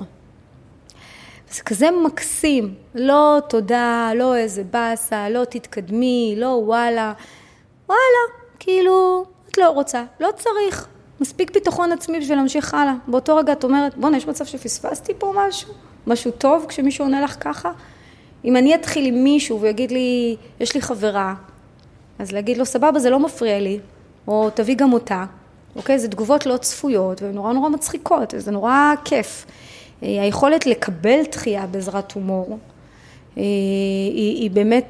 [1.51, 7.13] זה כזה מקסים, לא תודה, לא איזה באסה, לא תתקדמי, לא וואלה.
[7.89, 8.23] וואלה,
[8.59, 10.87] כאילו, את לא רוצה, לא צריך.
[11.21, 12.95] מספיק ביטחון עצמי בשביל להמשיך הלאה.
[13.07, 15.73] באותו רגע את אומרת, בואנה, יש מצב שפספסתי פה משהו?
[16.07, 17.73] משהו טוב כשמישהו עונה לך ככה?
[18.47, 21.35] אם אני אתחיל עם מישהו ויגיד לי, יש לי חברה,
[22.19, 23.79] אז להגיד לו, סבבה, זה לא מפריע לי,
[24.29, 25.25] או תביא גם אותה,
[25.77, 25.99] אוקיי?
[25.99, 29.47] זה תגובות לא צפויות, ונורא נורא מצחיקות, וזה נורא כיף.
[30.03, 32.59] אה, היכולת לקבל דחייה בעזרת הומור,
[33.39, 34.85] אה, היא, היא באמת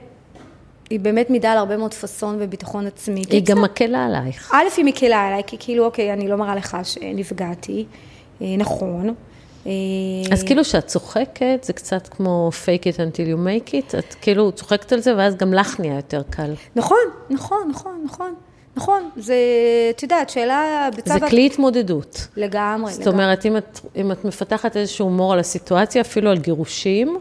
[0.91, 3.23] היא באמת מידה על הרבה מאוד פאסון וביטחון עצמי.
[3.31, 4.55] היא גם מקלה עלייך.
[4.55, 7.85] א', היא מקלה עליי, כי כאילו, אוקיי, אני לא מראה לך שנפגעתי,
[8.43, 9.15] אה, נכון.
[10.33, 14.53] אז כאילו שאת צוחקת, זה קצת כמו fake it until you make it, את כאילו
[14.53, 16.55] צוחקת על זה, ואז גם לך נהיה יותר קל.
[16.77, 16.97] נכון,
[17.31, 18.35] נכון, נכון, נכון.
[18.77, 19.35] נכון, זה,
[19.91, 21.13] את יודעת, שאלה בצו...
[21.13, 22.29] זה כלי התמודדות.
[22.37, 23.15] לגמרי, זאת לגמרי.
[23.25, 27.19] אומרת, אם את, אם את מפתחת איזשהו הומור על הסיטואציה, אפילו על גירושים,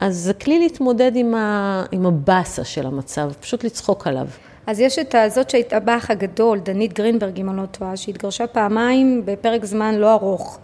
[0.00, 4.26] אז זה כלי להתמודד עם, ה, עם הבאסה של המצב, פשוט לצחוק עליו.
[4.66, 9.22] אז יש את הזאת שהייתה באח הגדול, דנית גרינברג, אם אני לא טועה, שהתגרשה פעמיים
[9.24, 10.58] בפרק זמן לא ארוך.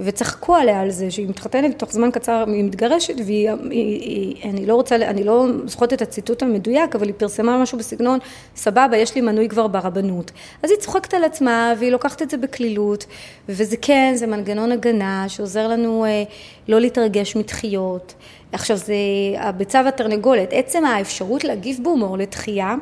[0.00, 4.66] וצחקו עליה על זה, שהיא מתחתנת תוך זמן קצר, היא מתגרשת, והיא, היא, היא, אני
[4.66, 8.18] לא רוצה, אני לא זוכרת את הציטוט המדויק, אבל היא פרסמה משהו בסגנון,
[8.56, 10.30] סבבה, יש לי מנוי כבר ברבנות.
[10.62, 13.06] אז היא צוחקת על עצמה, והיא לוקחת את זה בקלילות,
[13.48, 16.22] וזה כן, זה מנגנון הגנה שעוזר לנו אה,
[16.68, 18.14] לא להתרגש מתחיות.
[18.52, 18.94] עכשיו, זה
[19.38, 22.74] הביצה והתרנגולת, עצם האפשרות להגיב בהומור לתחייה,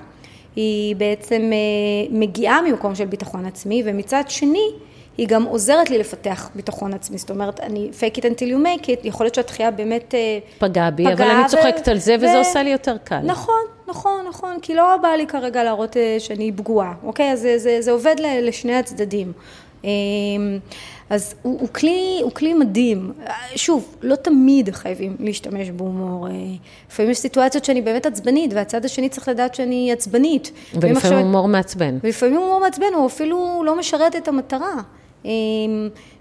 [0.57, 4.70] היא בעצם אה, מגיעה ממקום של ביטחון עצמי, ומצד שני,
[5.18, 8.85] היא גם עוזרת לי לפתח ביטחון עצמי, זאת אומרת, אני fake it until you make
[8.85, 12.62] it, יכול להיות שהתחייה באמת אה, פגעה בי, אבל אני צוחקת על זה, וזה עושה
[12.62, 13.20] לי יותר קל.
[13.24, 17.33] נכון, נכון, נכון, כי לא בא לי כרגע להראות אה, שאני פגועה, אוקיי?
[17.33, 19.33] אז זה, זה, זה עובד לשני הצדדים.
[21.11, 23.12] אז הוא, הוא, כלי, הוא כלי מדהים.
[23.57, 26.29] שוב, לא תמיד חייבים להשתמש בהומור.
[26.88, 30.52] לפעמים יש סיטואציות שאני באמת עצבנית, והצד השני צריך לדעת שאני עצבנית.
[30.74, 31.98] ולפעמים הומור מעצבן.
[32.02, 34.83] ולפעמים הומור מעצבן, הוא אפילו לא משרת את המטרה.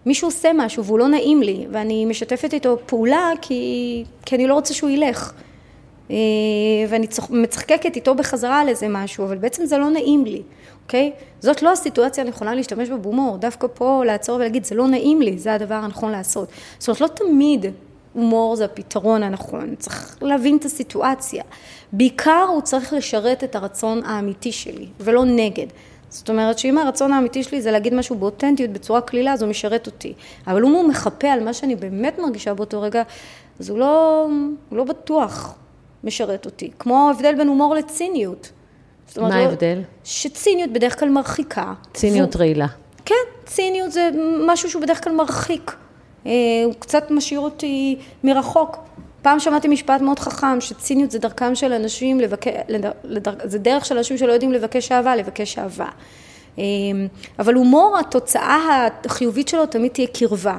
[0.06, 4.54] מישהו עושה משהו והוא לא נעים לי, ואני משתפת איתו פעולה כי, כי אני לא
[4.54, 5.34] רוצה שהוא ילך.
[6.90, 10.42] ואני מצחקקת איתו בחזרה על איזה משהו, אבל בעצם זה לא נעים לי.
[10.84, 11.12] אוקיי?
[11.40, 15.38] זאת לא הסיטואציה הנכונה להשתמש בה בהומור, דווקא פה לעצור ולהגיד, זה לא נעים לי,
[15.38, 16.50] זה הדבר הנכון לעשות.
[16.80, 17.66] זאת אומרת, לא תמיד
[18.14, 21.44] הומור זה הפתרון הנכון, צריך להבין את הסיטואציה.
[21.92, 25.68] בעיקר הוא צריך לשרת את הרצון האמיתי שלי, ולא נגד.
[26.16, 29.88] זאת אומרת שאם הרצון האמיתי שלי זה להגיד משהו באותנטיות, בצורה קלילה, אז הוא משרת
[29.88, 30.14] אותי.
[30.48, 33.04] אבל אם הוא מחפה על מה שאני באמת מרגישה באותו רגע,
[33.60, 34.28] אז הוא לא,
[34.70, 35.56] הוא לא בטוח
[36.04, 36.72] משרת אותי.
[36.80, 38.52] כמו ההבדל בין הומור לציניות.
[39.18, 39.82] מה לא- ההבדל?
[40.04, 41.74] שציניות בדרך כלל מרחיקה.
[41.94, 42.68] ציניות רעילה.
[43.06, 44.10] כן, ציניות זה
[44.48, 45.76] משהו שהוא בדרך כלל מרחיק.
[46.26, 46.32] אה,
[46.66, 48.78] הוא קצת משאיר אותי מרחוק.
[49.26, 52.54] פעם שמעתי משפט מאוד חכם, שציניות זה דרכם של אנשים לבקש,
[53.44, 55.88] זה דרך של אנשים שלא יודעים לבקש אהבה, לבקש אהבה.
[56.60, 56.64] אה,
[57.40, 60.58] אבל הומור, התוצאה החיובית שלו תמיד תהיה קרבה.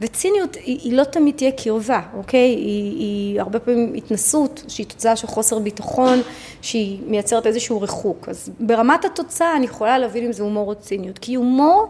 [0.00, 2.48] וציניות היא, היא לא תמיד תהיה קרבה, אוקיי?
[2.48, 6.18] היא, היא הרבה פעמים התנסות שהיא תוצאה של חוסר ביטחון,
[6.62, 8.28] שהיא מייצרת איזשהו ריחוק.
[8.28, 11.88] אז ברמת התוצאה אני יכולה להבין אם זה הומור או ציניות, כי הומור,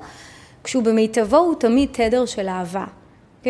[0.64, 2.85] כשהוא במיטבו הוא תמיד תדר של אהבה.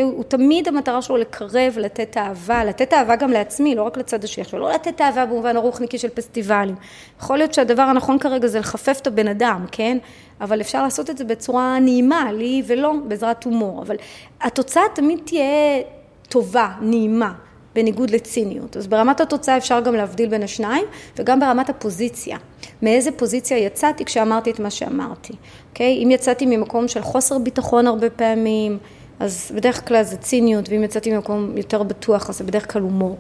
[0.03, 0.17] אוקיי?
[0.17, 4.43] הוא תמיד המטרה שלו לקרב, לתת אהבה, לתת אהבה גם לעצמי, לא רק לצד השני.
[4.43, 6.75] עכשיו, לא לתת אהבה במובן הרוחניקי של פסטיבלים.
[7.21, 9.99] יכול להיות שהדבר הנכון כרגע זה לחפף את הבן אדם, כן?
[10.41, 13.83] אבל אפשר לעשות את זה בצורה נעימה, לי ולא, בעזרת הומור.
[13.83, 13.97] אבל
[14.41, 15.83] התוצאה תמיד תהיה
[16.29, 17.33] טובה, נעימה.
[17.75, 18.77] בניגוד לציניות.
[18.77, 20.85] אז ברמת התוצאה אפשר גם להבדיל בין השניים,
[21.17, 22.39] וגם ברמת הפוזיציה.
[22.83, 25.33] מאיזה פוזיציה יצאתי כשאמרתי את מה שאמרתי,
[25.71, 26.05] אוקיי?
[26.05, 28.79] אם יצאתי ממקום של חוסר ביטחון הרבה פעמים,
[29.21, 33.17] אז בדרך כלל זה ציניות, ואם יצאתי ממקום יותר בטוח, אז זה בדרך כלל הומור.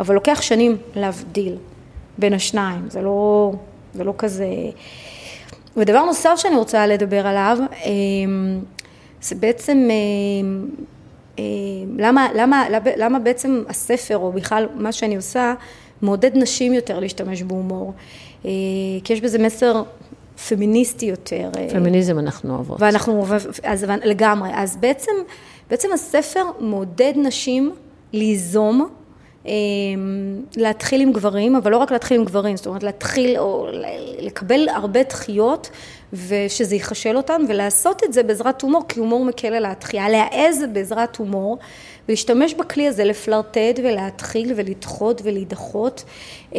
[0.00, 1.56] אבל לוקח שנים להבדיל
[2.18, 3.52] בין השניים, זה לא,
[3.94, 4.46] זה לא כזה...
[5.76, 8.60] ודבר נוסף שאני רוצה לדבר עליו, אמ,
[9.22, 10.68] זה בעצם אמ,
[11.38, 11.44] אמ,
[11.98, 15.54] למה, למה, למה בעצם הספר, או בכלל מה שאני עושה,
[16.02, 17.92] מעודד נשים יותר להשתמש בהומור.
[18.44, 18.50] אה,
[19.04, 19.82] כי יש בזה מסר
[20.48, 21.50] פמיניסטי יותר.
[21.56, 22.82] אה, פמיניזם אנחנו אוהבות.
[22.82, 23.26] ואנחנו,
[23.62, 24.50] אז לגמרי.
[24.54, 25.12] אז בעצם,
[25.70, 27.74] בעצם הספר מעודד נשים
[28.12, 28.88] ליזום,
[29.46, 29.52] אה,
[30.56, 33.68] להתחיל עם גברים, אבל לא רק להתחיל עם גברים, זאת אומרת להתחיל או
[34.18, 35.70] לקבל הרבה דחיות
[36.12, 41.16] ושזה יחשל אותן ולעשות את זה בעזרת הומור, כי הומור מקל על התחייה, להעז בעזרת
[41.16, 41.58] הומור
[42.08, 46.04] ולהשתמש בכלי הזה לפלרטט ולהתחיל ולדחות ולהידחות
[46.54, 46.58] אמ,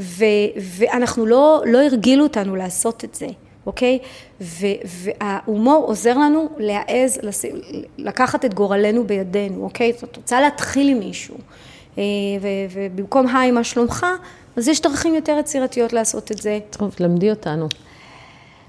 [0.00, 0.24] ו,
[0.56, 3.26] ואנחנו לא, לא הרגילו אותנו לעשות את זה,
[3.66, 3.98] אוקיי?
[4.40, 7.20] ו, וההומור עוזר לנו להעז,
[7.98, 9.92] לקחת את גורלנו בידינו, אוקיי?
[10.00, 11.34] זאת רוצה להתחיל עם מישהו
[11.98, 12.02] אה,
[12.40, 14.06] ובמקום היי מה שלומך,
[14.56, 16.58] אז יש דרכים יותר יצירתיות לעשות את זה.
[16.70, 17.68] טוב, למדי אותנו.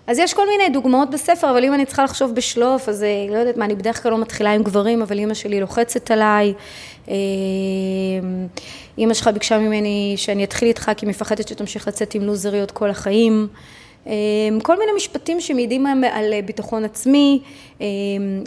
[0.10, 3.38] אז יש כל מיני דוגמאות בספר, אבל אם אני צריכה לחשוב בשלוף, אז אה, לא
[3.38, 6.54] יודעת מה, אני בדרך כלל לא מתחילה עם גברים, אבל אימא שלי לוחצת עליי.
[7.10, 7.16] אה,
[8.98, 12.90] אימא שלך ביקשה ממני שאני אתחיל איתך, כי היא מפחדת שתמשיך לצאת עם לוזריות כל
[12.90, 13.48] החיים.
[14.08, 14.14] אה,
[14.64, 17.42] כל מיני משפטים שמעידים על ביטחון עצמי,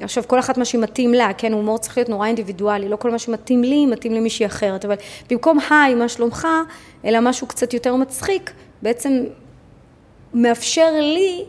[0.00, 3.18] עכשיו כל אחת מה שמתאים לה, כן, הומור צריך להיות נורא אינדיבידואלי, לא כל מה
[3.18, 4.94] שמתאים לי מתאים למישהי אחרת, אבל
[5.30, 6.46] במקום היי, מה שלומך,
[7.04, 8.50] אלא משהו קצת יותר מצחיק,
[8.82, 9.24] בעצם
[10.34, 11.44] מאפשר לי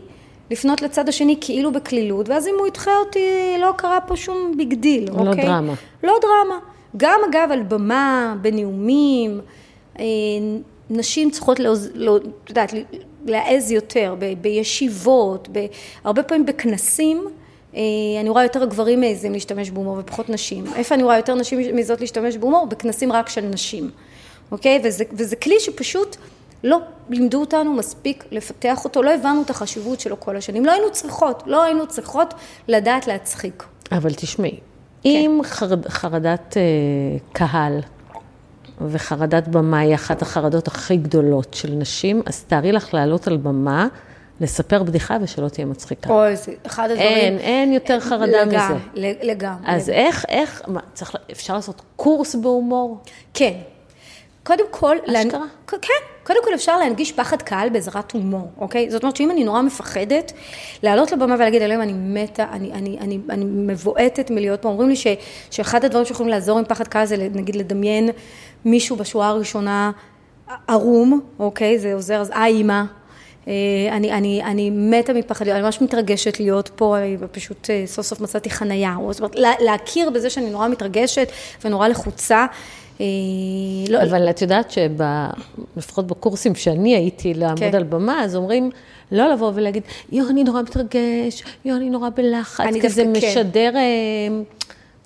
[0.50, 3.28] לפנות לצד השני כאילו בקלילות, ואז אם הוא ידחה אותי,
[3.60, 5.44] לא קרה פה שום big deal, לא אוקיי?
[5.44, 5.74] לא דרמה.
[6.02, 6.58] לא דרמה.
[6.96, 9.40] גם אגב על במה, בנאומים,
[9.98, 10.04] אה,
[10.90, 12.74] נשים צריכות, לעוז, לא, את יודעת,
[13.26, 15.66] להעז יותר, ב, בישיבות, ב,
[16.04, 17.24] הרבה פעמים בכנסים,
[17.76, 17.80] אה,
[18.20, 20.64] אני רואה יותר גברים מעזים להשתמש בהומור ופחות נשים.
[20.76, 22.66] איפה אני רואה יותר נשים מעזות להשתמש בהומור?
[22.66, 23.90] בכנסים רק של נשים,
[24.52, 24.80] אוקיי?
[24.84, 26.16] וזה, וזה כלי שפשוט...
[26.64, 26.78] לא
[27.10, 31.42] לימדו אותנו מספיק לפתח אותו, לא הבנו את החשיבות שלו כל השנים, לא היינו צריכות,
[31.46, 32.34] לא היינו צריכות
[32.68, 33.64] לדעת להצחיק.
[33.92, 34.60] אבל תשמעי,
[35.04, 36.62] אם חרד, חרדת אה,
[37.32, 37.80] קהל
[38.80, 43.88] וחרדת במה היא אחת החרדות הכי גדולות של נשים, אז תארי לך לעלות על במה,
[44.40, 46.10] לספר בדיחה ושלא תהיה מצחיקה.
[46.10, 47.08] אוי, זה אחד הדברים...
[47.08, 49.12] אין, אין יותר חרדה לגמרי, מזה.
[49.22, 49.64] לגמרי.
[49.66, 52.98] אז איך, איך, מה, צריך, אפשר לעשות קורס בהומור?
[53.34, 53.54] כן.
[54.44, 54.96] קודם כל...
[55.06, 55.22] אשכרה?
[55.22, 55.88] להנ- כן.
[56.24, 58.90] קודם כל אפשר להנגיש פחד קהל בעזרת הומור, אוקיי?
[58.90, 60.32] זאת אומרת שאם אני נורא מפחדת,
[60.82, 61.92] לעלות לבמה ולהגיד, אלוהים, אני
[62.22, 64.68] מתה, אני, אני, אני, אני מבועטת מלהיות פה.
[64.68, 65.06] אומרים לי ש,
[65.50, 68.10] שאחד הדברים שיכולים לעזור עם פחד קהל זה נגיד לדמיין
[68.64, 69.90] מישהו בשורה הראשונה
[70.68, 71.78] ערום, אוקיי?
[71.78, 72.82] זה עוזר, אז אה, אימא.
[73.48, 73.52] אה,
[73.92, 78.20] אני, אני, אני מתה מפחד, אני ממש מתרגשת להיות פה, אני פשוט אה, סוף סוף
[78.20, 78.96] מצאתי חנייה.
[79.10, 81.28] זאת אומרת, לה- להכיר בזה שאני נורא מתרגשת
[81.64, 82.46] ונורא לחוצה.
[83.00, 83.06] אה,
[83.88, 87.74] לא, אבל את יודעת שלפחות בקורסים שאני הייתי לעמוד כן.
[87.74, 88.70] על במה, אז אומרים,
[89.12, 89.82] לא לבוא ולהגיד,
[90.12, 93.12] יו, אני נורא מתרגש, יו, אני נורא בלחץ, אני כי זה כן.
[93.12, 93.82] משדר, אה,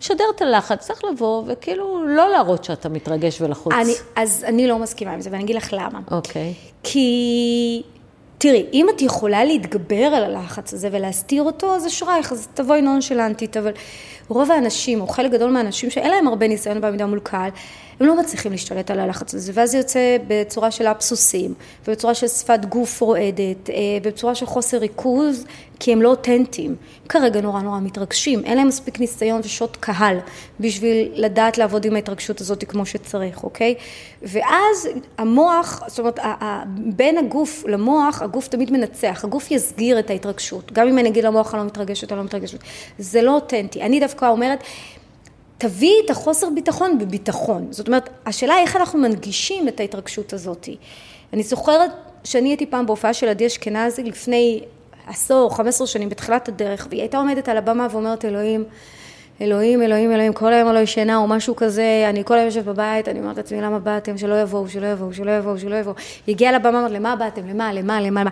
[0.01, 3.73] משדר את הלחץ, צריך לבוא וכאילו לא להראות שאתה מתרגש ולחוץ.
[3.73, 6.01] אני, אז אני לא מסכימה עם זה, ואני אגיד לך למה.
[6.11, 6.55] אוקיי.
[6.83, 7.83] כי,
[8.39, 13.57] תראי, אם את יכולה להתגבר על הלחץ הזה ולהסתיר אותו, אז אשרייך, אז תבואי נונשלנטית,
[13.57, 13.73] אבל
[14.29, 17.51] רוב האנשים, או חלק גדול מהאנשים שאין להם הרבה ניסיון בעמידה מול קהל,
[18.01, 21.55] הם לא מצליחים להשתלט על הלחץ הזה, ואז זה יוצא בצורה של אבסוסים,
[21.89, 25.45] ובצורה של שפת גוף רועדת, אה, בצורה של חוסר ריכוז,
[25.81, 26.77] כי הם לא אותנטיים.
[27.09, 30.19] כרגע נורא נורא מתרגשים, אין להם מספיק ניסיון ושוט קהל
[30.61, 33.75] בשביל לדעת לעבוד עם ההתרגשות הזאת כמו שצריך, אוקיי?
[34.23, 36.19] ואז המוח, זאת אומרת,
[36.77, 40.73] בין הגוף למוח, הגוף תמיד מנצח, הגוף יסגיר את ההתרגשות.
[40.73, 42.59] גם אם אני אגיד למוח אני לא מתרגשת, אני לא מתרגשת.
[42.99, 43.83] זה לא אותנטי.
[43.83, 44.65] אני דווקא אומרת,
[45.59, 47.67] תביאי את החוסר ביטחון בביטחון.
[47.71, 50.69] זאת אומרת, השאלה היא איך אנחנו מנגישים את ההתרגשות הזאת.
[51.33, 51.91] אני זוכרת
[52.25, 54.61] שאני הייתי פעם בהופעה של עדי אשכנזי לפני
[55.07, 58.65] עשור, חמש עשרה שנים, בתחילת הדרך, והיא הייתה עומדת על הבמה ואומרת, אלוהים,
[59.41, 63.09] אלוהים, אלוהים, אלוהים, כל היום לא ישנה או משהו כזה, אני כל היום יושבת בבית,
[63.09, 64.19] אני אומרת לעצמי, למה באתם?
[64.19, 65.95] שלא יבואו, שלא יבואו, שלא יבואו, שלא יבואו.
[66.27, 67.49] היא הגיעה לבמה, אמרת, למה באתם?
[67.49, 68.31] למה, למה, למה, למה?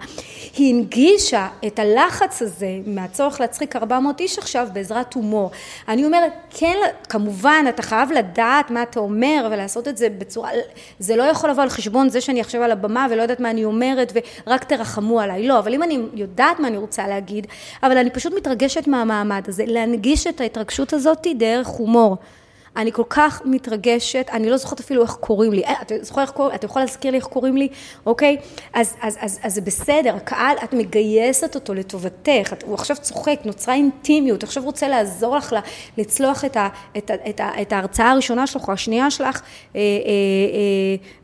[0.56, 5.50] היא הנגישה את הלחץ הזה מהצורך להצחיק 400 איש עכשיו בעזרת הומור.
[5.88, 6.76] אני אומרת, כן,
[7.08, 10.50] כמובן, אתה חייב לדעת מה אתה אומר ולעשות את זה בצורה,
[10.98, 13.64] זה לא יכול לבוא על חשבון זה שאני עכשיו על הבמה ולא יודעת מה אני
[13.64, 14.12] אומרת
[14.46, 15.46] ורק תרחמו עליי.
[15.46, 17.46] לא, אבל אם אני יודעת מה אני רוצה להגיד,
[17.82, 22.16] אבל אני פשוט מתרגשת מהמעמד הזה, להנגיש את ההתרגשות הזאת דרך הומור.
[22.76, 25.64] אני כל כך מתרגשת, אני לא זוכרת אפילו איך קוראים לי.
[25.64, 27.68] אה, אתה זוכר איך קוראים, אתה יכול להזכיר לי איך קוראים לי,
[28.06, 28.36] אוקיי?
[28.74, 33.40] אז, אז, אז, אז זה בסדר, הקהל, את מגייסת אותו לטובתך, את, הוא עכשיו צוחק,
[33.44, 35.60] נוצרה אינטימיות, עכשיו רוצה לעזור לך לה,
[35.98, 36.68] לצלוח את, ה,
[36.98, 39.42] את, ה, את, ה, את ההרצאה הראשונה שלך או השנייה שלך
[39.76, 39.82] אה, אה,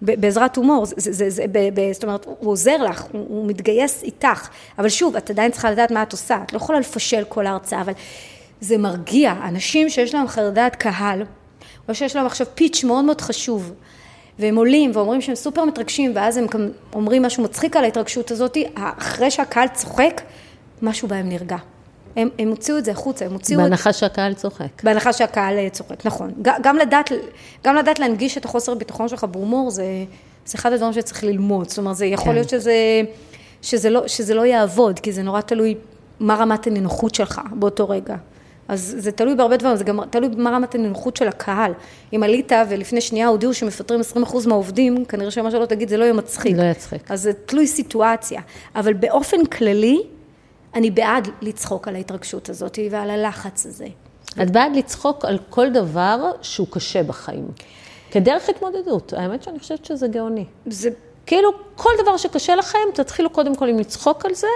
[0.08, 3.46] אה, בעזרת הומור, זה, זה, זה, ב, ב, זאת אומרת, הוא עוזר לך, הוא, הוא
[3.46, 4.48] מתגייס איתך,
[4.78, 7.80] אבל שוב, את עדיין צריכה לדעת מה את עושה, את לא יכולה לפשל כל ההרצאה,
[7.80, 7.92] אבל
[8.62, 11.22] זה מרגיע, אנשים שיש להם חרדת קהל,
[11.88, 13.72] או שיש להם עכשיו פיץ' מאוד מאוד חשוב,
[14.38, 18.56] והם עולים ואומרים שהם סופר מתרגשים, ואז הם גם אומרים משהו מצחיק על ההתרגשות הזאת,
[18.74, 20.20] אחרי שהקהל צוחק,
[20.82, 21.56] משהו בהם נרגע.
[22.16, 23.64] הם, הם הוציאו את זה החוצה, הם הוציאו את...
[23.64, 24.82] בהנחה שהקהל צוחק.
[24.82, 26.32] בהנחה שהקהל אה, צוחק, נכון.
[26.62, 27.12] גם לדעת,
[27.64, 29.84] גם לדעת להנגיש את החוסר ביטחון שלך בהומור, זה,
[30.46, 31.68] זה אחד הדברים שצריך ללמוד.
[31.68, 32.34] זאת אומרת, זה יכול כן.
[32.34, 33.02] להיות שזה,
[33.62, 35.74] שזה, לא, שזה לא יעבוד, כי זה נורא תלוי
[36.20, 38.16] מה רמת הנינוחות שלך באותו רגע.
[38.72, 41.72] אז זה תלוי בהרבה דברים, זה גם תלוי במה רמת הנינוחות של הקהל.
[42.14, 46.12] אם עלית ולפני שנייה הודיעו שמפטרים 20% מהעובדים, כנראה שמה שלא תגיד זה לא יהיה
[46.12, 46.56] מצחיק.
[46.56, 47.10] לא יצחיק.
[47.10, 48.40] אז זה תלוי סיטואציה.
[48.74, 50.02] אבל באופן כללי,
[50.74, 53.86] אני בעד לצחוק על ההתרגשות הזאת ועל הלחץ הזה.
[54.42, 57.48] את בעד לצחוק על כל דבר שהוא קשה בחיים.
[58.10, 59.12] כדרך התמודדות.
[59.12, 60.44] האמת שאני חושבת שזה גאוני.
[60.66, 60.90] זה
[61.26, 64.46] כאילו, כל דבר שקשה לכם, תתחילו קודם כל עם לצחוק על זה,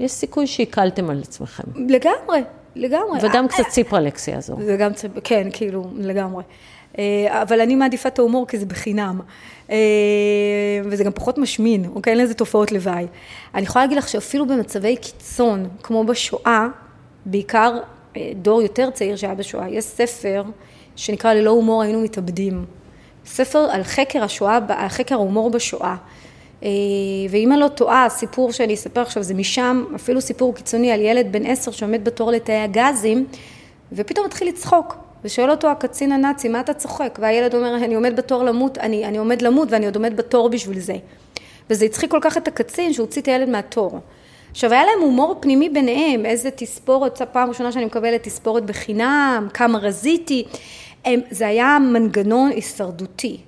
[0.00, 1.62] יש סיכוי שהקלתם על עצמכם.
[1.88, 2.42] לגמרי,
[2.76, 3.18] לגמרי.
[3.22, 4.62] וגם קצת ציפרלקס יעזור.
[4.62, 4.92] זה גם,
[5.24, 6.42] כן, כאילו, לגמרי.
[6.98, 9.20] אה, אבל אני מעדיפה את ההומור כי זה בחינם.
[9.70, 9.76] אה,
[10.84, 12.10] וזה גם פחות משמין, אוקיי?
[12.10, 13.06] אין לזה תופעות לוואי.
[13.54, 16.66] אני יכולה להגיד לך שאפילו במצבי קיצון, כמו בשואה,
[17.26, 17.78] בעיקר
[18.16, 20.42] אה, דור יותר צעיר שהיה בשואה, יש ספר
[20.96, 22.64] שנקרא ללא הומור היינו מתאבדים.
[23.26, 25.96] ספר על חקר השואה, על חקר ההומור בשואה.
[26.64, 26.70] אה,
[27.30, 31.32] ואם אני לא טועה, הסיפור שאני אספר עכשיו זה משם, אפילו סיפור קיצוני על ילד
[31.32, 33.26] בן עשר שעומד בתור לתאי הגזים,
[33.92, 34.96] ופתאום מתחיל לצחוק.
[35.24, 37.18] ושואל אותו הקצין הנאצי, מה אתה צוחק?
[37.22, 40.78] והילד אומר, אני עומד בתור למות, אני, אני עומד למות ואני עוד עומד בתור בשביל
[40.78, 40.96] זה.
[41.70, 44.00] וזה הצחיק כל כך את הקצין שהוא הוציא את הילד מהתור.
[44.50, 49.78] עכשיו, היה להם הומור פנימי ביניהם, איזה תספורת, פעם ראשונה שאני מקבלת תספורת בחינם, כמה
[49.78, 50.44] רזיתי.
[51.04, 53.38] הם, זה היה מנגנון הישרדותי.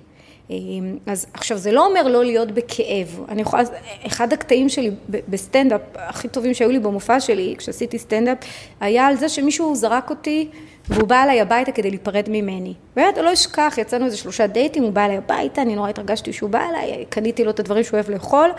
[1.05, 3.25] אז עכשיו, זה לא אומר לא להיות בכאב.
[3.29, 3.63] אני יכולה,
[4.07, 8.37] אחד הקטעים שלי בסטנדאפ, הכי טובים שהיו לי במופע שלי, כשעשיתי סטנדאפ,
[8.79, 10.49] היה על זה שמישהו זרק אותי
[10.89, 12.73] והוא בא אליי הביתה כדי להיפרד ממני.
[12.95, 16.49] באמת, לא אשכח, יצאנו איזה שלושה דייטים, הוא בא אליי הביתה, אני נורא התרגשתי שהוא
[16.49, 18.49] בא אליי, קניתי לו את הדברים שהוא אוהב לאכול,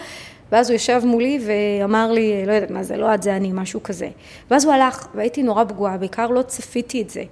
[0.52, 3.82] ואז הוא ישב מולי ואמר לי, לא יודעת מה זה, לא את זה אני, משהו
[3.82, 4.08] כזה.
[4.50, 7.22] ואז הוא הלך, והייתי נורא פגועה, בעיקר לא צפיתי את זה.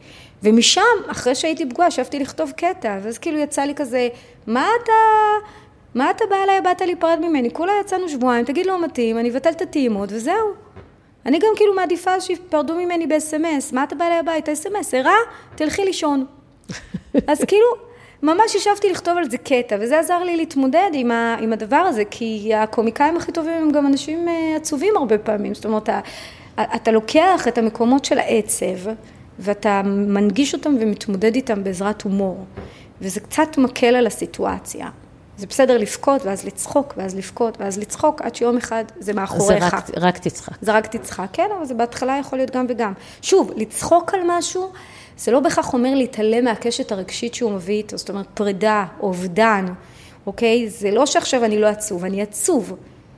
[0.43, 4.09] ומשם, אחרי שהייתי פגועה, ישבתי לכתוב קטע, ואז כאילו יצא לי כזה,
[4.47, 4.93] מה אתה...
[5.95, 7.51] מה אתה בא אליי, באת להיפרד ממני?
[7.51, 10.55] כולה יצאנו שבועיים, תגיד לא מתאים, אני אבטל את הטעימות, וזהו.
[11.27, 14.53] אני גם כאילו מעדיפה שיפרדו ממני ב-SMS, מה אתה בא אליי הביתה?
[14.53, 15.15] SMS, ערה,
[15.55, 16.27] תלכי לישון.
[17.29, 17.67] אז כאילו,
[18.23, 22.03] ממש ישבתי לכתוב על זה קטע, וזה עזר לי להתמודד עם, ה, עם הדבר הזה,
[22.11, 25.55] כי הקומיקאים הכי טובים הם גם אנשים אה, עצובים הרבה פעמים.
[25.55, 25.89] זאת אומרת,
[26.61, 28.91] אתה לוקח את המקומות של העצב,
[29.39, 32.45] ואתה מנגיש אותם ומתמודד איתם בעזרת הומור,
[33.01, 34.89] וזה קצת מקל על הסיטואציה.
[35.39, 39.71] זה בסדר לבכות, ואז לצחוק, ואז לבכות, ואז לצחוק, עד שיום אחד זה מאחוריך.
[39.71, 40.55] זה רק, רק תצחק.
[40.61, 42.93] זה רק תצחק, כן, אבל זה בהתחלה יכול להיות גם וגם.
[43.23, 44.73] שוב, לצחוק על משהו,
[45.17, 49.67] זה לא בהכרח אומר להתעלם מהקשת הרגשית שהוא מביא איתו, זאת אומרת, פרידה, אובדן,
[50.27, 50.69] אוקיי?
[50.71, 52.77] זה לא שעכשיו אני לא עצוב, אני עצוב.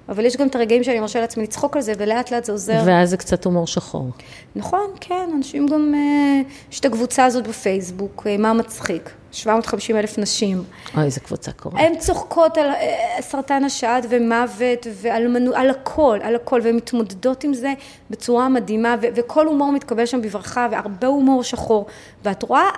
[0.09, 2.83] אבל יש גם את הרגעים שאני מרשה לעצמי לצחוק על זה, ולאט לאט זה עוזר.
[2.87, 4.11] ואז זה קצת הומור שחור.
[4.57, 6.41] נכון, כן, אנשים גם, אה,
[6.73, 9.11] יש את הקבוצה הזאת בפייסבוק, אה, מה מצחיק.
[9.33, 10.63] 750 אלף נשים.
[10.97, 11.81] אוי, איזה קבוצה קורה.
[11.81, 17.45] הן צוחקות על אה, סרטן השד ומוות ועל מנו, על הכל, על הכל, והן מתמודדות
[17.45, 17.73] עם זה
[18.11, 21.87] בצורה מדהימה, ו- וכל הומור מתקבל שם בברכה, והרבה הומור שחור.
[22.25, 22.69] ואת רואה,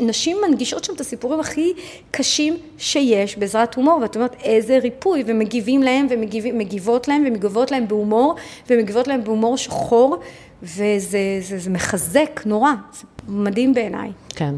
[0.00, 1.72] נשים מנגישות שם את הסיפורים הכי
[2.10, 8.34] קשים שיש בעזרת הומור, ואת אומרת, איזה ריפוי, ומגיבים להם, ומגיבות להם, ומגיבות להם בהומור,
[8.70, 10.16] ומגיבות להם בהומור שחור,
[10.62, 10.96] וזה
[11.40, 14.10] זה, זה מחזק נורא, זה מדהים בעיניי.
[14.28, 14.54] כן.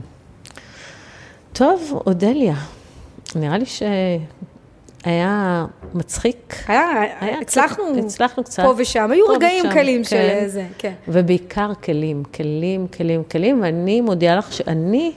[1.52, 2.54] טוב, אודליה,
[3.34, 5.64] נראה לי שהיה
[5.94, 6.54] מצחיק.
[6.68, 6.82] היה,
[7.20, 8.62] היה הצלחנו, הצלחנו קצת.
[8.62, 10.08] פה ושם, היו רגעים ושם, קלים כן.
[10.08, 10.92] של זה, כן.
[11.08, 15.12] ובעיקר כלים, כלים, כלים, כלים, ואני מודיעה לך שאני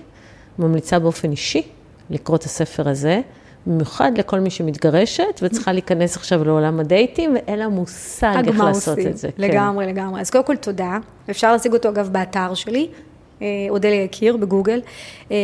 [0.59, 1.61] ממליצה באופן אישי
[2.09, 3.21] לקרוא את הספר הזה.
[3.67, 9.17] במיוחד לכל מי שמתגרשת וצריכה להיכנס עכשיו לעולם הדייטים, ואין לה מושג איך לעשות את
[9.17, 9.29] זה.
[9.37, 9.91] לגמרי, כן.
[9.91, 10.21] לגמרי.
[10.21, 10.97] אז קודם כל תודה.
[11.29, 13.12] אפשר להשיג אותו אגב באתר שלי, אה,
[13.69, 14.81] אודליה יקיר בגוגל.
[15.31, 15.37] אה,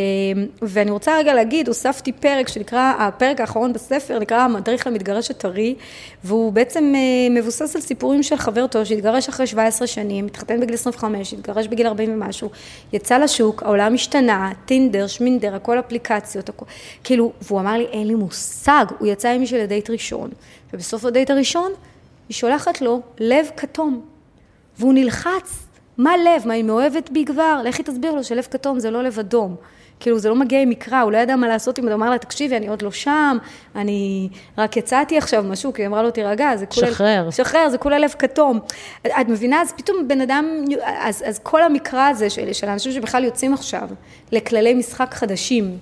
[0.61, 5.75] ואני רוצה רגע להגיד, הוספתי פרק שנקרא, הפרק האחרון בספר נקרא המדריך למתגרש הטרי,
[6.23, 10.73] והוא בעצם אה, מבוסס על סיפורים של חבר טוב שהתגרש אחרי 17 שנים, התחתן בגיל
[10.73, 12.49] 25, התגרש בגיל 40 ומשהו,
[12.93, 16.65] יצא לשוק, העולם השתנה, טינדר, שמינדר, הכל אפליקציות, הכל,
[17.03, 20.29] כאילו, והוא אמר לי, אין לי מושג, הוא יצא עם מישהו לדייט ראשון,
[20.73, 21.71] ובסוף הדייט הראשון,
[22.29, 24.01] היא שולחת לו לב כתום,
[24.77, 25.68] והוא נלחץ.
[25.99, 26.47] מה לב?
[26.47, 27.61] מה, היא מאוהבת בי כבר?
[27.63, 29.55] לכי תסביר לו שלב כתום זה לא לב אדום.
[29.99, 32.17] כאילו, זה לא מגיע עם מקרא, הוא לא ידע מה לעשות אם הוא אמר לה,
[32.17, 33.37] תקשיבי, אני עוד לא שם,
[33.75, 36.87] אני רק יצאתי עכשיו משהו, כי היא אמרה לו, תירגע, זה כולה...
[36.87, 37.29] שחרר.
[37.31, 38.59] שחרר, זה כולה לב כתום.
[39.01, 39.61] את מבינה?
[39.61, 40.45] אז פתאום בן אדם,
[40.85, 43.89] אז, אז כל המקרא הזה של, של האנשים שבכלל יוצאים עכשיו
[44.31, 45.77] לכללי משחק חדשים,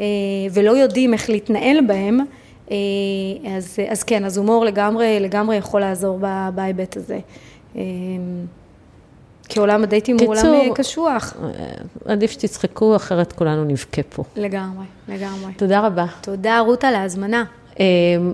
[0.00, 0.06] אה,
[0.52, 2.20] ולא יודעים איך להתנהל בהם,
[2.70, 2.76] אה,
[3.56, 6.18] אז, אז כן, אז הומור לגמרי, לגמרי יכול לעזור
[6.54, 7.18] בהיבט הזה.
[9.50, 11.34] כי עולם הדייטים הוא עולם אה, קשוח.
[11.42, 11.48] אה,
[12.12, 14.24] עדיף שתצחקו, אחרת כולנו נבכה פה.
[14.36, 15.52] לגמרי, לגמרי.
[15.56, 16.06] תודה רבה.
[16.20, 17.44] תודה, רות, על ההזמנה.
[17.80, 17.84] אה,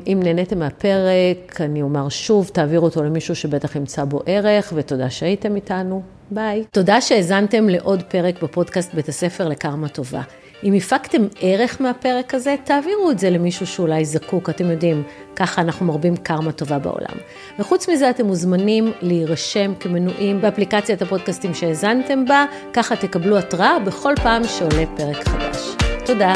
[0.06, 5.56] אם נהניתם מהפרק, אני אומר שוב, תעבירו אותו למישהו שבטח ימצא בו ערך, ותודה שהייתם
[5.56, 6.02] איתנו.
[6.30, 6.64] ביי.
[6.70, 10.22] תודה שהאזנתם לעוד פרק בפודקאסט בית הספר לקרמה טובה.
[10.64, 15.02] אם הפקתם ערך מהפרק הזה, תעבירו את זה למישהו שאולי זקוק, אתם יודעים,
[15.36, 17.16] ככה אנחנו מרבים קרמה טובה בעולם.
[17.58, 24.44] וחוץ מזה, אתם מוזמנים להירשם כמנויים באפליקציית הפודקאסטים שהאזנתם בה, ככה תקבלו התראה בכל פעם
[24.44, 25.76] שעולה פרק חדש.
[26.06, 26.32] תודה.